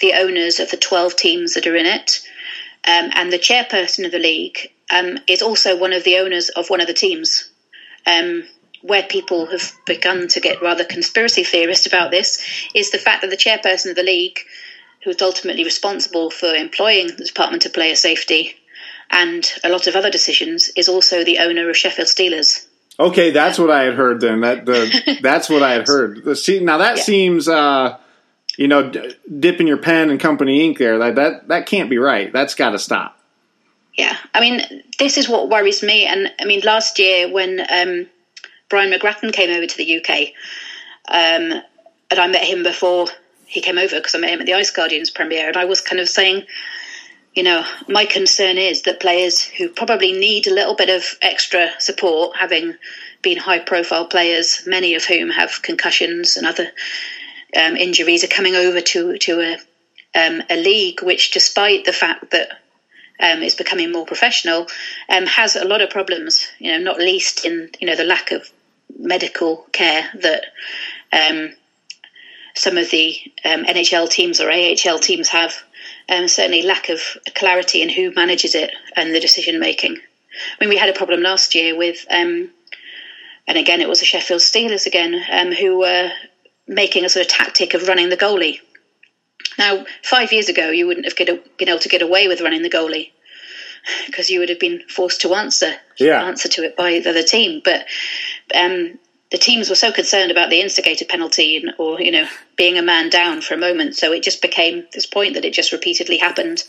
the 0.00 0.12
owners 0.14 0.60
of 0.60 0.70
the 0.70 0.76
12 0.76 1.16
teams 1.16 1.54
that 1.54 1.66
are 1.66 1.74
in 1.74 1.86
it. 1.86 2.20
Um, 2.86 3.10
and 3.14 3.32
the 3.32 3.38
chairperson 3.38 4.06
of 4.06 4.12
the 4.12 4.20
league 4.20 4.70
um, 4.92 5.18
is 5.26 5.42
also 5.42 5.76
one 5.76 5.92
of 5.92 6.04
the 6.04 6.18
owners 6.18 6.48
of 6.50 6.70
one 6.70 6.80
of 6.80 6.86
the 6.86 6.94
teams. 6.94 7.50
Um, 8.06 8.44
where 8.82 9.02
people 9.02 9.46
have 9.46 9.72
begun 9.86 10.28
to 10.28 10.40
get 10.40 10.62
rather 10.62 10.84
conspiracy 10.84 11.44
theorist 11.44 11.86
about 11.86 12.10
this 12.10 12.44
is 12.74 12.90
the 12.90 12.98
fact 12.98 13.22
that 13.22 13.30
the 13.30 13.36
chairperson 13.36 13.90
of 13.90 13.96
the 13.96 14.02
league, 14.02 14.38
who 15.04 15.10
is 15.10 15.20
ultimately 15.22 15.64
responsible 15.64 16.30
for 16.30 16.54
employing 16.54 17.08
the 17.08 17.24
Department 17.24 17.66
of 17.66 17.72
Player 17.72 17.94
Safety 17.94 18.54
and 19.10 19.50
a 19.64 19.68
lot 19.68 19.86
of 19.86 19.96
other 19.96 20.10
decisions, 20.10 20.70
is 20.76 20.88
also 20.88 21.24
the 21.24 21.38
owner 21.38 21.68
of 21.68 21.76
Sheffield 21.76 22.08
Steelers. 22.08 22.66
Okay, 23.00 23.30
that's 23.30 23.58
what 23.58 23.70
I 23.70 23.84
had 23.84 23.94
heard. 23.94 24.20
Then 24.20 24.40
that 24.40 24.66
the 24.66 25.18
that's 25.22 25.48
what 25.48 25.62
I 25.62 25.72
had 25.72 25.86
heard. 25.86 26.24
The, 26.24 26.34
see, 26.34 26.60
now 26.60 26.78
that 26.78 26.96
Yeah. 26.96 27.02
seems, 27.02 27.48
uh, 27.48 27.96
you 28.56 28.66
know, 28.66 28.90
d- 28.90 29.14
dipping 29.38 29.68
your 29.68 29.76
pen 29.76 30.10
in 30.10 30.18
company 30.18 30.64
ink 30.64 30.78
there. 30.78 30.98
That 30.98 31.14
that 31.14 31.48
that 31.48 31.66
can't 31.66 31.88
be 31.90 31.98
right. 31.98 32.32
That's 32.32 32.54
got 32.54 32.70
to 32.70 32.78
stop. 32.78 33.16
Yeah, 33.96 34.16
I 34.34 34.40
mean, 34.40 34.82
this 34.98 35.16
is 35.16 35.28
what 35.28 35.48
worries 35.48 35.82
me. 35.82 36.06
And 36.06 36.32
I 36.40 36.44
mean, 36.44 36.60
last 36.64 36.98
year 36.98 37.32
when 37.32 37.60
um, 37.60 38.06
Brian 38.68 38.92
McGrattan 38.92 39.32
came 39.32 39.50
over 39.50 39.66
to 39.66 39.76
the 39.76 39.98
UK, 39.98 40.32
um, 41.08 41.62
and 42.10 42.18
I 42.18 42.26
met 42.26 42.44
him 42.44 42.62
before 42.62 43.06
he 43.46 43.60
came 43.60 43.78
over 43.78 43.96
because 43.96 44.14
I 44.14 44.18
met 44.18 44.30
him 44.30 44.40
at 44.40 44.46
the 44.46 44.54
Ice 44.54 44.70
Guardians 44.70 45.10
premiere, 45.10 45.48
and 45.48 45.56
I 45.56 45.64
was 45.64 45.80
kind 45.80 46.00
of 46.00 46.08
saying, 46.08 46.44
you 47.34 47.42
know, 47.42 47.64
my 47.88 48.04
concern 48.04 48.58
is 48.58 48.82
that 48.82 49.00
players 49.00 49.40
who 49.40 49.68
probably 49.68 50.12
need 50.12 50.46
a 50.46 50.54
little 50.54 50.74
bit 50.74 50.90
of 50.90 51.04
extra 51.22 51.70
support, 51.78 52.36
having 52.36 52.74
been 53.22 53.38
high 53.38 53.58
profile 53.58 54.06
players, 54.06 54.62
many 54.66 54.94
of 54.94 55.04
whom 55.04 55.30
have 55.30 55.62
concussions 55.62 56.36
and 56.36 56.46
other 56.46 56.68
um, 57.56 57.76
injuries, 57.76 58.24
are 58.24 58.28
coming 58.28 58.54
over 58.54 58.80
to, 58.80 59.16
to 59.18 59.40
a, 59.40 59.54
um, 60.18 60.42
a 60.50 60.56
league 60.56 61.02
which, 61.02 61.30
despite 61.30 61.84
the 61.84 61.92
fact 61.92 62.30
that 62.32 62.50
um, 63.20 63.42
is 63.42 63.54
becoming 63.54 63.92
more 63.92 64.06
professional, 64.06 64.66
um, 65.08 65.26
has 65.26 65.56
a 65.56 65.64
lot 65.64 65.80
of 65.80 65.90
problems. 65.90 66.46
You 66.58 66.72
know, 66.72 66.78
not 66.78 66.98
least 66.98 67.44
in 67.44 67.70
you 67.80 67.86
know 67.86 67.96
the 67.96 68.04
lack 68.04 68.30
of 68.30 68.50
medical 68.98 69.66
care 69.72 70.10
that 70.20 70.44
um, 71.12 71.52
some 72.54 72.76
of 72.76 72.90
the 72.90 73.16
um, 73.44 73.64
NHL 73.64 74.10
teams 74.10 74.40
or 74.40 74.50
AHL 74.50 74.98
teams 74.98 75.28
have. 75.28 75.54
Um, 76.10 76.26
certainly, 76.26 76.62
lack 76.62 76.88
of 76.88 77.00
clarity 77.34 77.82
in 77.82 77.90
who 77.90 78.12
manages 78.14 78.54
it 78.54 78.70
and 78.96 79.14
the 79.14 79.20
decision 79.20 79.60
making. 79.60 79.96
I 79.96 80.64
mean, 80.64 80.70
we 80.70 80.76
had 80.78 80.88
a 80.88 80.94
problem 80.94 81.20
last 81.20 81.54
year 81.54 81.76
with, 81.76 82.06
um, 82.10 82.50
and 83.46 83.58
again, 83.58 83.80
it 83.82 83.88
was 83.88 84.00
the 84.00 84.06
Sheffield 84.06 84.40
Steelers 84.40 84.86
again, 84.86 85.22
um, 85.30 85.52
who 85.52 85.78
were 85.78 86.10
making 86.66 87.04
a 87.04 87.08
sort 87.10 87.26
of 87.26 87.30
tactic 87.32 87.74
of 87.74 87.88
running 87.88 88.08
the 88.08 88.16
goalie. 88.16 88.60
Now, 89.58 89.84
five 90.02 90.32
years 90.32 90.48
ago, 90.48 90.70
you 90.70 90.86
wouldn't 90.86 91.06
have 91.06 91.16
get, 91.16 91.58
been 91.58 91.68
able 91.68 91.80
to 91.80 91.88
get 91.88 92.02
away 92.02 92.26
with 92.28 92.40
running 92.40 92.62
the 92.62 92.70
goalie 92.70 93.10
because 94.06 94.30
you 94.30 94.40
would 94.40 94.48
have 94.48 94.60
been 94.60 94.82
forced 94.88 95.20
to 95.22 95.34
answer 95.34 95.74
Yeah. 95.98 96.24
answer 96.24 96.48
to 96.48 96.64
it 96.64 96.76
by 96.76 97.00
the 97.00 97.10
other 97.10 97.22
team. 97.22 97.60
But 97.64 97.86
um, 98.54 98.98
the 99.30 99.38
teams 99.38 99.68
were 99.68 99.76
so 99.76 99.92
concerned 99.92 100.30
about 100.30 100.50
the 100.50 100.60
instigator 100.60 101.04
penalty 101.04 101.56
and, 101.56 101.74
or 101.78 102.00
you 102.00 102.10
know 102.10 102.26
being 102.56 102.78
a 102.78 102.82
man 102.82 103.10
down 103.10 103.40
for 103.40 103.54
a 103.54 103.58
moment, 103.58 103.96
so 103.96 104.12
it 104.12 104.22
just 104.22 104.42
became 104.42 104.86
this 104.92 105.06
point 105.06 105.34
that 105.34 105.44
it 105.44 105.52
just 105.52 105.72
repeatedly 105.72 106.18
happened, 106.18 106.64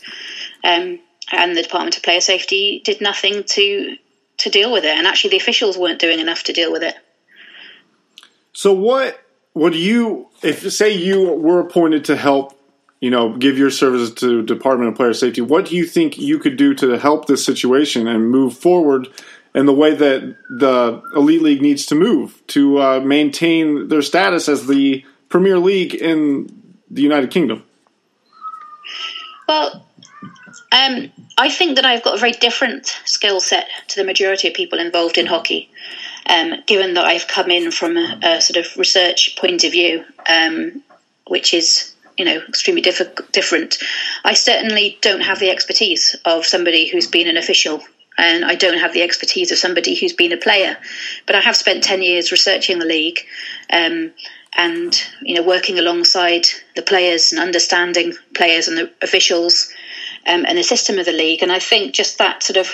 um, 0.64 0.98
and 1.32 1.56
the 1.56 1.62
Department 1.62 1.96
of 1.96 2.02
Player 2.02 2.20
Safety 2.20 2.82
did 2.84 3.00
nothing 3.00 3.44
to 3.44 3.96
to 4.38 4.50
deal 4.50 4.72
with 4.72 4.84
it, 4.84 4.96
and 4.96 5.06
actually 5.06 5.30
the 5.30 5.36
officials 5.36 5.78
weren't 5.78 6.00
doing 6.00 6.18
enough 6.18 6.44
to 6.44 6.52
deal 6.52 6.72
with 6.72 6.82
it. 6.82 6.94
So 8.52 8.72
what 8.72 9.20
would 9.54 9.74
you 9.74 10.28
if 10.42 10.70
say 10.72 10.92
you 10.92 11.32
were 11.32 11.60
appointed 11.60 12.04
to 12.06 12.16
help, 12.16 12.58
you 13.00 13.10
know, 13.10 13.36
give 13.36 13.58
your 13.58 13.70
services 13.70 14.14
to 14.16 14.42
Department 14.42 14.90
of 14.90 14.96
Player 14.96 15.14
Safety, 15.14 15.40
what 15.40 15.66
do 15.66 15.76
you 15.76 15.86
think 15.86 16.18
you 16.18 16.38
could 16.38 16.56
do 16.56 16.74
to 16.74 16.98
help 16.98 17.26
this 17.26 17.44
situation 17.44 18.06
and 18.06 18.30
move 18.30 18.56
forward 18.56 19.08
in 19.54 19.66
the 19.66 19.74
way 19.74 19.94
that 19.94 20.36
the 20.48 21.02
Elite 21.14 21.42
League 21.42 21.62
needs 21.62 21.86
to 21.86 21.94
move 21.94 22.42
to 22.48 22.80
uh, 22.80 23.00
maintain 23.00 23.88
their 23.88 24.02
status 24.02 24.48
as 24.48 24.66
the 24.66 25.04
premier 25.28 25.58
league 25.58 25.94
in 25.94 26.74
the 26.90 27.02
United 27.02 27.30
Kingdom? 27.30 27.64
Well, 29.48 29.86
um, 30.72 31.10
I 31.36 31.48
think 31.48 31.76
that 31.76 31.84
I've 31.84 32.02
got 32.02 32.14
a 32.14 32.18
very 32.18 32.32
different 32.32 32.86
skill 33.04 33.40
set 33.40 33.68
to 33.88 33.96
the 33.96 34.04
majority 34.04 34.48
of 34.48 34.54
people 34.54 34.78
involved 34.78 35.18
in 35.18 35.26
hockey, 35.26 35.70
um, 36.26 36.54
given 36.66 36.94
that 36.94 37.04
I've 37.04 37.26
come 37.26 37.50
in 37.50 37.72
from 37.72 37.96
a, 37.96 38.18
a 38.22 38.40
sort 38.40 38.64
of 38.64 38.76
research 38.76 39.36
point 39.36 39.64
of 39.64 39.72
view, 39.72 40.04
um, 40.28 40.82
which 41.26 41.54
is 41.54 41.94
you 42.16 42.24
know 42.24 42.40
extremely 42.48 42.82
diff- 42.82 43.32
different. 43.32 43.78
I 44.24 44.34
certainly 44.34 44.98
don't 45.00 45.22
have 45.22 45.40
the 45.40 45.50
expertise 45.50 46.14
of 46.24 46.46
somebody 46.46 46.86
who's 46.86 47.06
been 47.06 47.28
an 47.28 47.36
official. 47.36 47.82
And 48.20 48.44
I 48.44 48.54
don't 48.54 48.78
have 48.78 48.92
the 48.92 49.00
expertise 49.00 49.50
of 49.50 49.56
somebody 49.56 49.94
who's 49.94 50.12
been 50.12 50.32
a 50.32 50.36
player, 50.36 50.76
but 51.26 51.34
I 51.34 51.40
have 51.40 51.56
spent 51.56 51.82
ten 51.82 52.02
years 52.02 52.30
researching 52.30 52.78
the 52.78 52.84
league, 52.84 53.20
um, 53.72 54.12
and 54.54 54.94
you 55.22 55.34
know 55.34 55.42
working 55.42 55.78
alongside 55.78 56.44
the 56.76 56.82
players 56.82 57.32
and 57.32 57.40
understanding 57.40 58.12
players 58.34 58.68
and 58.68 58.76
the 58.76 58.92
officials 59.00 59.72
um, 60.26 60.44
and 60.46 60.58
the 60.58 60.62
system 60.62 60.98
of 60.98 61.06
the 61.06 61.12
league. 61.12 61.42
And 61.42 61.50
I 61.50 61.60
think 61.60 61.94
just 61.94 62.18
that 62.18 62.42
sort 62.42 62.58
of 62.58 62.68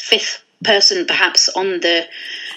fifth 0.00 0.42
person, 0.64 1.06
perhaps 1.06 1.48
on 1.50 1.78
the 1.78 2.08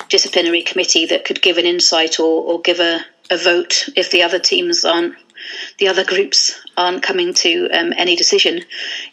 disciplinary 0.10 0.64
committee, 0.64 1.06
that 1.06 1.26
could 1.26 1.44
give 1.44 1.60
an 1.60 1.66
insight 1.66 2.20
or, 2.20 2.42
or 2.44 2.60
give 2.62 2.80
a, 2.80 3.02
a 3.30 3.38
vote 3.38 3.88
if 3.96 4.10
the 4.10 4.24
other 4.24 4.40
teams 4.40 4.84
aren't. 4.84 5.14
The 5.78 5.90
other 5.90 6.04
groups 6.04 6.60
aren't 6.76 7.04
coming 7.04 7.36
to 7.36 7.70
um, 7.70 7.94
any 7.96 8.16
decision. 8.16 8.62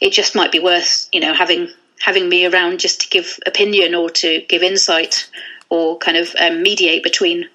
It 0.01 0.15
just 0.15 0.35
might 0.35 0.51
be 0.51 0.61
worth, 0.61 1.11
you 1.13 1.21
know, 1.21 1.35
having 1.35 1.69
having 2.03 2.29
me 2.29 2.45
around 2.47 2.81
just 2.81 3.03
to 3.03 3.09
give 3.09 3.39
opinion 3.47 3.95
or 3.95 4.11
to 4.11 4.45
give 4.49 4.63
insight 4.63 5.31
or 5.69 5.97
kind 5.99 6.17
of 6.17 6.35
um, 6.39 6.61
mediate 6.63 7.05
between 7.05 7.49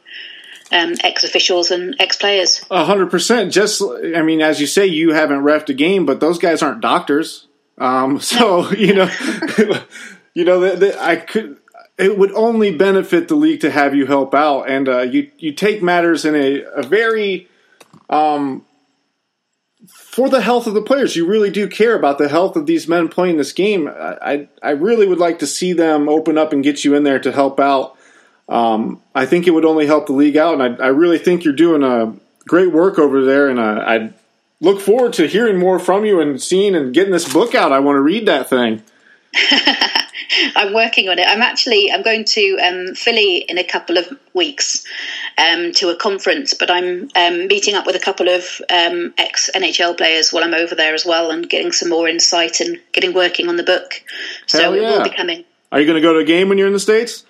um, 0.72 0.96
ex 1.04 1.24
officials 1.24 1.70
and 1.70 1.96
ex 2.00 2.16
players. 2.16 2.66
A 2.72 2.86
hundred 2.86 3.12
percent. 3.12 3.52
Just, 3.52 3.82
I 3.82 4.22
mean, 4.22 4.42
as 4.42 4.62
you 4.62 4.68
say, 4.68 4.86
you 4.86 5.14
haven't 5.14 5.42
refed 5.42 5.70
a 5.70 5.74
game, 5.74 6.06
but 6.06 6.22
those 6.22 6.38
guys 6.38 6.62
aren't 6.62 6.82
doctors. 6.82 7.48
Um, 7.78 8.20
so 8.32 8.72
you 8.72 8.94
know, 8.94 9.10
you 10.34 10.46
know, 10.46 10.76
that 10.76 10.98
I 11.00 11.18
could. 11.18 11.58
It 11.98 12.16
would 12.16 12.32
only 12.34 12.76
benefit 12.76 13.28
the 13.28 13.36
league 13.36 13.62
to 13.62 13.72
have 13.72 13.96
you 13.96 14.06
help 14.06 14.36
out, 14.36 14.70
and 14.70 14.88
uh, 14.88 15.02
you 15.02 15.32
you 15.40 15.52
take 15.52 15.82
matters 15.82 16.26
in 16.26 16.36
a, 16.36 16.62
a 16.76 16.84
very 16.84 17.50
um, 18.10 18.66
for 20.18 20.30
the 20.30 20.42
health 20.42 20.66
of 20.66 20.74
the 20.74 20.82
players. 20.82 21.16
You 21.16 21.28
really 21.28 21.52
do 21.52 21.68
care 21.68 21.96
about 21.96 22.18
the 22.18 22.28
health 22.28 22.56
of 22.56 22.66
these 22.66 22.88
men 22.88 23.08
playing 23.08 23.38
this 23.38 23.52
game. 23.52 23.88
I 23.88 24.18
I, 24.20 24.48
I 24.64 24.70
really 24.72 25.06
would 25.06 25.20
like 25.20 25.38
to 25.40 25.46
see 25.46 25.74
them 25.74 26.10
open 26.10 26.40
up 26.40 26.54
and 26.54 26.64
get 26.64 26.84
you 26.84 26.96
in 26.96 27.04
there 27.04 27.20
to 27.20 27.32
help 27.32 27.60
out. 27.60 27.96
Um, 28.50 29.00
I 29.14 29.28
think 29.28 29.46
it 29.46 29.52
would 29.52 29.64
only 29.64 29.86
help 29.86 30.08
the 30.08 30.14
league 30.14 30.36
out, 30.36 30.60
and 30.60 30.82
I, 30.82 30.86
I 30.86 30.88
really 30.88 31.20
think 31.20 31.44
you're 31.44 31.54
doing 31.54 31.84
a 31.84 32.16
great 32.48 32.72
work 32.72 32.98
over 32.98 33.24
there. 33.26 33.48
And 33.48 33.60
uh, 33.60 33.84
I 33.86 34.12
look 34.60 34.82
forward 34.82 35.14
to 35.14 35.28
hearing 35.28 35.60
more 35.60 35.78
from 35.78 36.04
you 36.04 36.20
and 36.20 36.42
seeing 36.42 36.74
and 36.74 36.96
getting 36.96 37.14
this 37.14 37.32
book 37.32 37.54
out. 37.54 37.72
I 37.72 37.78
want 37.78 37.98
to 37.98 38.02
read 38.02 38.28
that 38.28 38.50
thing. 38.50 38.82
I'm 40.56 40.74
working 40.74 41.10
on 41.10 41.20
it. 41.20 41.28
I'm 41.28 41.42
actually 41.42 41.92
I'm 41.92 42.02
going 42.02 42.26
to 42.26 42.58
um, 42.64 42.96
Philly 42.96 43.38
in 43.38 43.58
a 43.58 43.64
couple 43.64 43.98
of 43.98 44.08
weeks 44.34 44.86
um, 45.38 45.72
to 45.74 45.90
a 45.90 45.96
conference, 45.96 46.54
but 46.54 46.70
I'm 46.70 47.10
um, 47.16 47.48
meeting 47.48 47.76
up 47.76 47.86
with 47.86 47.96
a 47.96 48.00
couple 48.00 48.30
of 48.30 48.62
um, 48.70 49.14
ex 49.18 49.50
NHL 49.56 49.98
players 49.98 50.32
while 50.32 50.44
I'm 50.44 50.54
over 50.54 50.76
there 50.76 50.94
as 50.94 51.06
well, 51.06 51.32
and 51.32 51.50
getting 51.50 51.72
some 51.72 51.90
more 51.90 52.08
insight 52.08 52.60
and 52.60 52.80
getting 52.94 53.14
working 53.14 53.50
on 53.50 53.56
the 53.56 53.64
book. 53.64 54.04
So 54.46 54.62
Hell 54.62 54.74
it 54.74 54.82
will 54.82 55.04
be 55.04 55.10
coming. 55.10 55.46
Are 55.72 55.80
you 55.80 55.86
going 55.86 56.02
to 56.02 56.02
go 56.02 56.14
to 56.14 56.20
a 56.20 56.26
game 56.26 56.50
when 56.50 56.58
you're 56.58 56.68
in 56.68 56.74
the 56.74 56.80
states? 56.80 57.24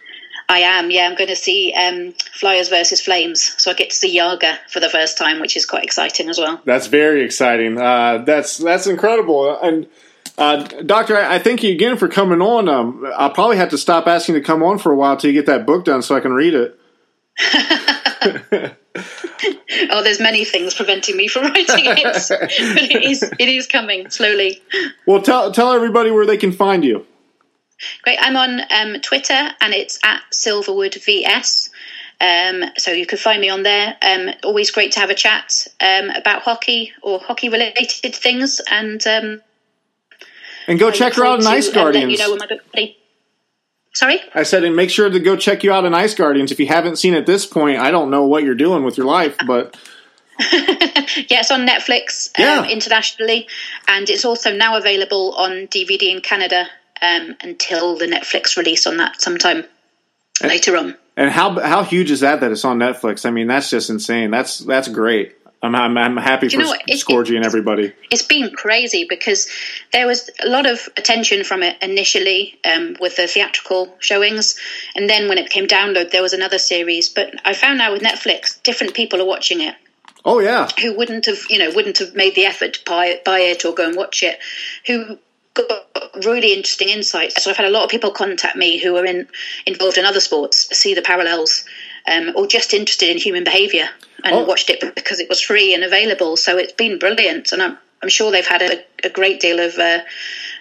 I 0.49 0.59
am, 0.59 0.91
yeah. 0.91 1.07
I'm 1.07 1.15
going 1.15 1.29
to 1.29 1.35
see 1.35 1.73
um, 1.73 2.13
Flyers 2.31 2.69
versus 2.69 3.01
Flames, 3.01 3.53
so 3.61 3.69
I 3.69 3.73
get 3.73 3.89
to 3.89 3.95
see 3.95 4.17
Jagr 4.17 4.57
for 4.69 4.79
the 4.79 4.89
first 4.89 5.17
time, 5.17 5.41
which 5.41 5.57
is 5.57 5.65
quite 5.65 5.83
exciting 5.83 6.29
as 6.29 6.37
well. 6.37 6.61
That's 6.63 6.87
very 6.87 7.23
exciting. 7.23 7.77
Uh, 7.77 8.19
that's 8.19 8.57
that's 8.57 8.87
incredible. 8.87 9.59
And 9.61 9.87
uh, 10.37 10.63
Doctor, 10.85 11.17
I, 11.17 11.35
I 11.35 11.39
thank 11.39 11.63
you 11.63 11.71
again 11.71 11.97
for 11.97 12.07
coming 12.07 12.41
on. 12.41 12.69
Um, 12.69 13.11
I'll 13.15 13.31
probably 13.31 13.57
have 13.57 13.69
to 13.69 13.77
stop 13.77 14.07
asking 14.07 14.35
to 14.35 14.41
come 14.41 14.63
on 14.63 14.77
for 14.77 14.91
a 14.91 14.95
while 14.95 15.17
till 15.17 15.31
you 15.31 15.33
get 15.33 15.47
that 15.47 15.65
book 15.65 15.85
done 15.85 16.01
so 16.01 16.15
I 16.15 16.19
can 16.19 16.33
read 16.33 16.53
it. 16.53 16.79
oh, 19.91 20.03
there's 20.03 20.19
many 20.19 20.43
things 20.43 20.73
preventing 20.73 21.15
me 21.15 21.27
from 21.27 21.43
writing 21.53 21.85
it, 21.85 22.03
but 22.03 22.51
it 22.51 23.03
is 23.03 23.23
it 23.23 23.47
is 23.47 23.67
coming 23.67 24.09
slowly. 24.09 24.61
Well, 25.05 25.21
tell 25.21 25.51
tell 25.51 25.71
everybody 25.71 26.11
where 26.11 26.25
they 26.25 26.37
can 26.37 26.51
find 26.51 26.83
you. 26.83 27.05
Great. 28.01 28.17
I'm 28.19 28.35
on 28.35 28.61
um, 28.71 29.01
Twitter 29.01 29.49
and 29.61 29.73
it's 29.73 29.99
at 30.03 30.21
Silverwood 30.31 31.03
VS. 31.03 31.69
Um, 32.19 32.63
so 32.77 32.91
you 32.91 33.05
can 33.05 33.19
find 33.19 33.39
me 33.39 33.49
on 33.49 33.61
there. 33.61 33.95
Um, 34.01 34.29
always 34.43 34.71
great 34.71 34.93
to 34.93 34.99
have 34.99 35.11
a 35.11 35.15
chat 35.15 35.67
um, 35.79 36.09
about 36.09 36.41
hockey 36.41 36.93
or 37.03 37.19
hockey 37.19 37.49
related 37.49 38.15
things. 38.15 38.59
And 38.71 39.05
um, 39.05 39.41
And 40.67 40.77
go 40.79 40.91
check 40.91 41.13
her 41.15 41.25
out 41.25 41.39
in 41.39 41.47
Ice 41.47 41.69
Guardians. 41.69 42.11
You 42.11 42.17
know 42.17 42.35
my. 42.73 42.95
Sorry. 43.93 44.19
I 44.35 44.43
said, 44.43 44.63
and 44.63 44.75
make 44.75 44.89
sure 44.91 45.09
to 45.09 45.19
go 45.19 45.35
check 45.35 45.63
you 45.63 45.71
out 45.71 45.85
in 45.85 45.93
Ice 45.95 46.13
Guardians. 46.13 46.51
If 46.51 46.59
you 46.59 46.67
haven't 46.67 46.97
seen 46.97 47.13
it 47.15 47.19
at 47.19 47.25
this 47.25 47.45
point, 47.47 47.79
I 47.79 47.89
don't 47.89 48.11
know 48.11 48.25
what 48.25 48.43
you're 48.43 48.53
doing 48.53 48.83
with 48.83 48.95
your 48.97 49.07
life, 49.07 49.35
but 49.47 49.75
Yeah, 50.39 51.39
it's 51.39 51.49
on 51.51 51.65
Netflix 51.67 52.29
Yeah. 52.37 52.59
um, 52.59 52.65
internationally, 52.65 53.47
and 53.87 54.07
it's 54.09 54.23
also 54.25 54.53
now 54.55 54.77
available 54.77 55.33
on 55.35 55.67
DVD 55.67 56.11
in 56.15 56.21
Canada 56.21 56.67
um, 57.01 57.35
until 57.41 57.97
the 57.97 58.05
Netflix 58.05 58.55
release 58.55 58.85
on 58.85 58.97
that 58.97 59.19
sometime 59.21 59.63
later 60.43 60.77
on. 60.77 60.95
and 61.15 61.31
how 61.31 61.59
how 61.59 61.83
huge 61.83 62.11
is 62.11 62.19
that 62.19 62.41
that 62.41 62.51
it's 62.51 62.65
on 62.65 62.77
Netflix? 62.77 63.25
I 63.25 63.31
mean, 63.31 63.47
that's 63.47 63.71
just 63.71 63.89
insane. 63.89 64.29
That's 64.29 64.59
that's 64.59 64.87
great. 64.89 65.35
I'm 65.63 65.75
I'm, 65.75 65.97
I'm 65.97 66.17
happy 66.17 66.47
you 66.47 66.51
for 66.51 66.57
know 66.59 66.67
what? 66.67 66.81
It- 66.87 67.35
and 67.35 67.45
everybody. 67.45 67.93
It's 68.11 68.21
been 68.21 68.51
crazy 68.51 69.05
because 69.09 69.49
there 69.91 70.05
was 70.05 70.29
a 70.43 70.47
lot 70.47 70.65
of 70.65 70.87
attention 70.97 71.43
from 71.43 71.63
it 71.63 71.77
initially 71.81 72.59
um, 72.63 72.95
with 72.99 73.15
the 73.15 73.27
theatrical 73.27 73.95
showings, 73.99 74.57
and 74.95 75.09
then 75.09 75.27
when 75.27 75.37
it 75.37 75.45
became 75.45 75.67
download, 75.67 76.11
there 76.11 76.21
was 76.21 76.33
another 76.33 76.59
series. 76.59 77.09
But 77.09 77.33
I 77.43 77.53
found 77.53 77.79
now 77.79 77.91
with 77.91 78.01
Netflix, 78.01 78.61
different 78.63 78.93
people 78.93 79.21
are 79.21 79.25
watching 79.25 79.61
it. 79.61 79.75
Oh 80.23 80.39
yeah, 80.39 80.67
who 80.81 80.95
wouldn't 80.95 81.25
have 81.25 81.39
you 81.49 81.57
know 81.57 81.71
wouldn't 81.73 81.97
have 81.99 82.13
made 82.13 82.35
the 82.35 82.45
effort 82.45 82.73
to 82.73 82.79
buy 82.85 83.07
it, 83.07 83.23
buy 83.25 83.39
it 83.39 83.65
or 83.65 83.73
go 83.73 83.87
and 83.87 83.95
watch 83.95 84.23
it 84.23 84.39
who 84.85 85.17
got 85.53 85.87
really 86.25 86.53
interesting 86.53 86.89
insights 86.89 87.43
so 87.43 87.49
i've 87.49 87.57
had 87.57 87.65
a 87.65 87.69
lot 87.69 87.83
of 87.83 87.89
people 87.89 88.11
contact 88.11 88.55
me 88.55 88.77
who 88.77 88.95
are 88.95 89.05
in 89.05 89.27
involved 89.65 89.97
in 89.97 90.05
other 90.05 90.19
sports 90.19 90.67
see 90.77 90.93
the 90.93 91.01
parallels 91.01 91.65
um, 92.07 92.31
or 92.35 92.47
just 92.47 92.73
interested 92.73 93.09
in 93.09 93.17
human 93.17 93.43
behavior 93.43 93.87
and 94.23 94.35
Oh. 94.35 94.43
watched 94.45 94.69
it 94.69 94.95
because 94.95 95.19
it 95.19 95.29
was 95.29 95.41
free 95.41 95.73
and 95.73 95.83
available 95.83 96.37
so 96.37 96.57
it's 96.57 96.73
been 96.73 96.97
brilliant 96.99 97.51
and 97.51 97.61
i'm, 97.61 97.77
I'm 98.01 98.09
sure 98.09 98.31
they've 98.31 98.45
had 98.45 98.61
a, 98.61 98.83
a 99.03 99.09
great 99.09 99.39
deal 99.39 99.59
of, 99.59 99.77
uh, 99.77 99.99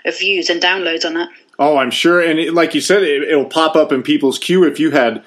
of 0.04 0.18
views 0.18 0.50
and 0.50 0.60
downloads 0.60 1.04
on 1.04 1.14
that 1.14 1.28
Oh, 1.58 1.78
I'm 1.78 1.90
sure, 1.90 2.20
and 2.20 2.38
it, 2.38 2.52
like 2.52 2.74
you 2.74 2.82
said, 2.82 3.02
it, 3.02 3.22
it'll 3.22 3.46
pop 3.46 3.76
up 3.76 3.90
in 3.90 4.02
people's 4.02 4.38
queue 4.38 4.64
if 4.64 4.78
you 4.78 4.90
had, 4.90 5.24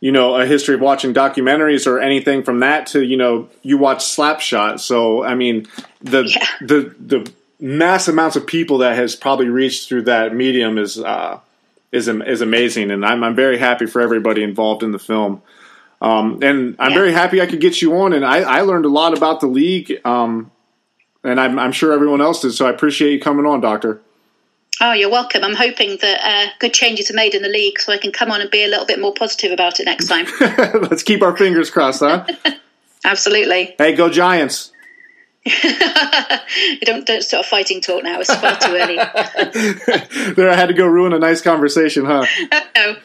you 0.00 0.12
know, 0.12 0.34
a 0.38 0.44
history 0.44 0.74
of 0.74 0.82
watching 0.82 1.14
documentaries 1.14 1.86
or 1.86 1.98
anything 2.00 2.42
from 2.42 2.60
that 2.60 2.86
to 2.88 3.02
you 3.02 3.16
know 3.16 3.48
you 3.62 3.78
watch 3.78 4.00
Slapshot. 4.00 4.78
So 4.80 5.24
I 5.24 5.34
mean, 5.34 5.66
the 6.02 6.24
Yeah. 6.24 6.46
the 6.60 6.94
the 7.00 7.32
mass 7.60 8.08
amounts 8.08 8.36
of 8.36 8.46
people 8.46 8.76
that 8.84 8.94
has 8.96 9.16
probably 9.16 9.48
reached 9.48 9.88
through 9.88 10.02
that 10.02 10.34
medium 10.34 10.76
is 10.76 10.98
uh, 10.98 11.38
is 11.92 12.08
is 12.08 12.42
amazing, 12.42 12.90
and 12.90 13.02
I'm 13.02 13.24
I'm 13.24 13.34
very 13.34 13.56
happy 13.56 13.86
for 13.86 14.02
everybody 14.02 14.42
involved 14.42 14.82
in 14.82 14.92
the 14.92 14.98
film. 14.98 15.40
Um, 16.00 16.38
and 16.42 16.76
I'm 16.78 16.90
Yeah. 16.92 16.96
very 16.96 17.12
happy 17.12 17.40
I 17.42 17.46
could 17.46 17.60
get 17.60 17.82
you 17.82 17.96
on, 17.98 18.12
and 18.12 18.24
I, 18.24 18.38
I 18.38 18.60
learned 18.62 18.84
a 18.86 18.88
lot 18.88 19.16
about 19.16 19.40
the 19.40 19.46
league, 19.46 20.00
um, 20.04 20.50
and 21.22 21.38
I'm, 21.38 21.58
I'm 21.58 21.72
sure 21.72 21.92
everyone 21.92 22.20
else 22.22 22.40
did. 22.40 22.52
So 22.52 22.66
I 22.66 22.70
appreciate 22.70 23.12
you 23.12 23.20
coming 23.20 23.44
on, 23.46 23.60
Doctor. 23.60 24.00
oh 24.80 24.92
you're 24.94 25.10
welcome 25.10 25.44
i'm 25.44 25.54
hoping 25.56 25.98
that 26.00 26.18
uh, 26.24 26.50
good 26.58 26.72
changes 26.72 27.10
are 27.10 27.14
made 27.14 27.34
in 27.34 27.42
the 27.42 27.50
league 27.50 27.78
so 27.78 27.92
i 27.92 27.98
can 27.98 28.10
come 28.12 28.30
on 28.30 28.40
and 28.40 28.50
be 28.50 28.64
a 28.64 28.68
little 28.68 28.86
bit 28.86 28.98
more 28.98 29.12
positive 29.12 29.52
about 29.52 29.78
it 29.78 29.84
next 29.84 30.06
time 30.06 30.24
Let's 30.88 31.02
keep 31.02 31.20
our 31.20 31.36
fingers 31.36 31.68
crossed, 31.70 32.00
huh? 32.00 32.24
absolutely 33.04 33.74
hey, 33.76 33.94
go 33.94 34.08
Giants! 34.08 34.72
Don't 36.82 37.06
don't 37.06 37.22
start 37.22 37.44
a 37.46 37.48
fighting 37.48 37.80
talk 37.80 38.02
now. 38.04 38.20
It's 38.20 38.32
far 38.34 38.56
too 38.58 38.72
early. 38.76 38.96
there, 40.34 40.50
I 40.50 40.54
had 40.56 40.66
to 40.68 40.74
go 40.74 40.86
ruin 40.86 41.12
a 41.14 41.18
nice 41.18 41.40
conversation, 41.40 42.04
huh? 42.04 42.24
no. 42.76 42.96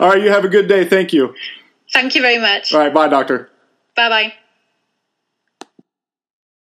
All 0.00 0.08
right, 0.10 0.22
you 0.22 0.30
have 0.30 0.44
a 0.44 0.48
good 0.48 0.66
day. 0.68 0.84
Thank 0.84 1.12
you. 1.12 1.34
Thank 1.94 2.14
you 2.16 2.20
very 2.22 2.38
much. 2.38 2.74
All 2.74 2.80
right, 2.80 2.92
bye, 2.92 3.08
doctor. 3.08 3.48
Bye 3.94 4.08
bye. 4.08 4.34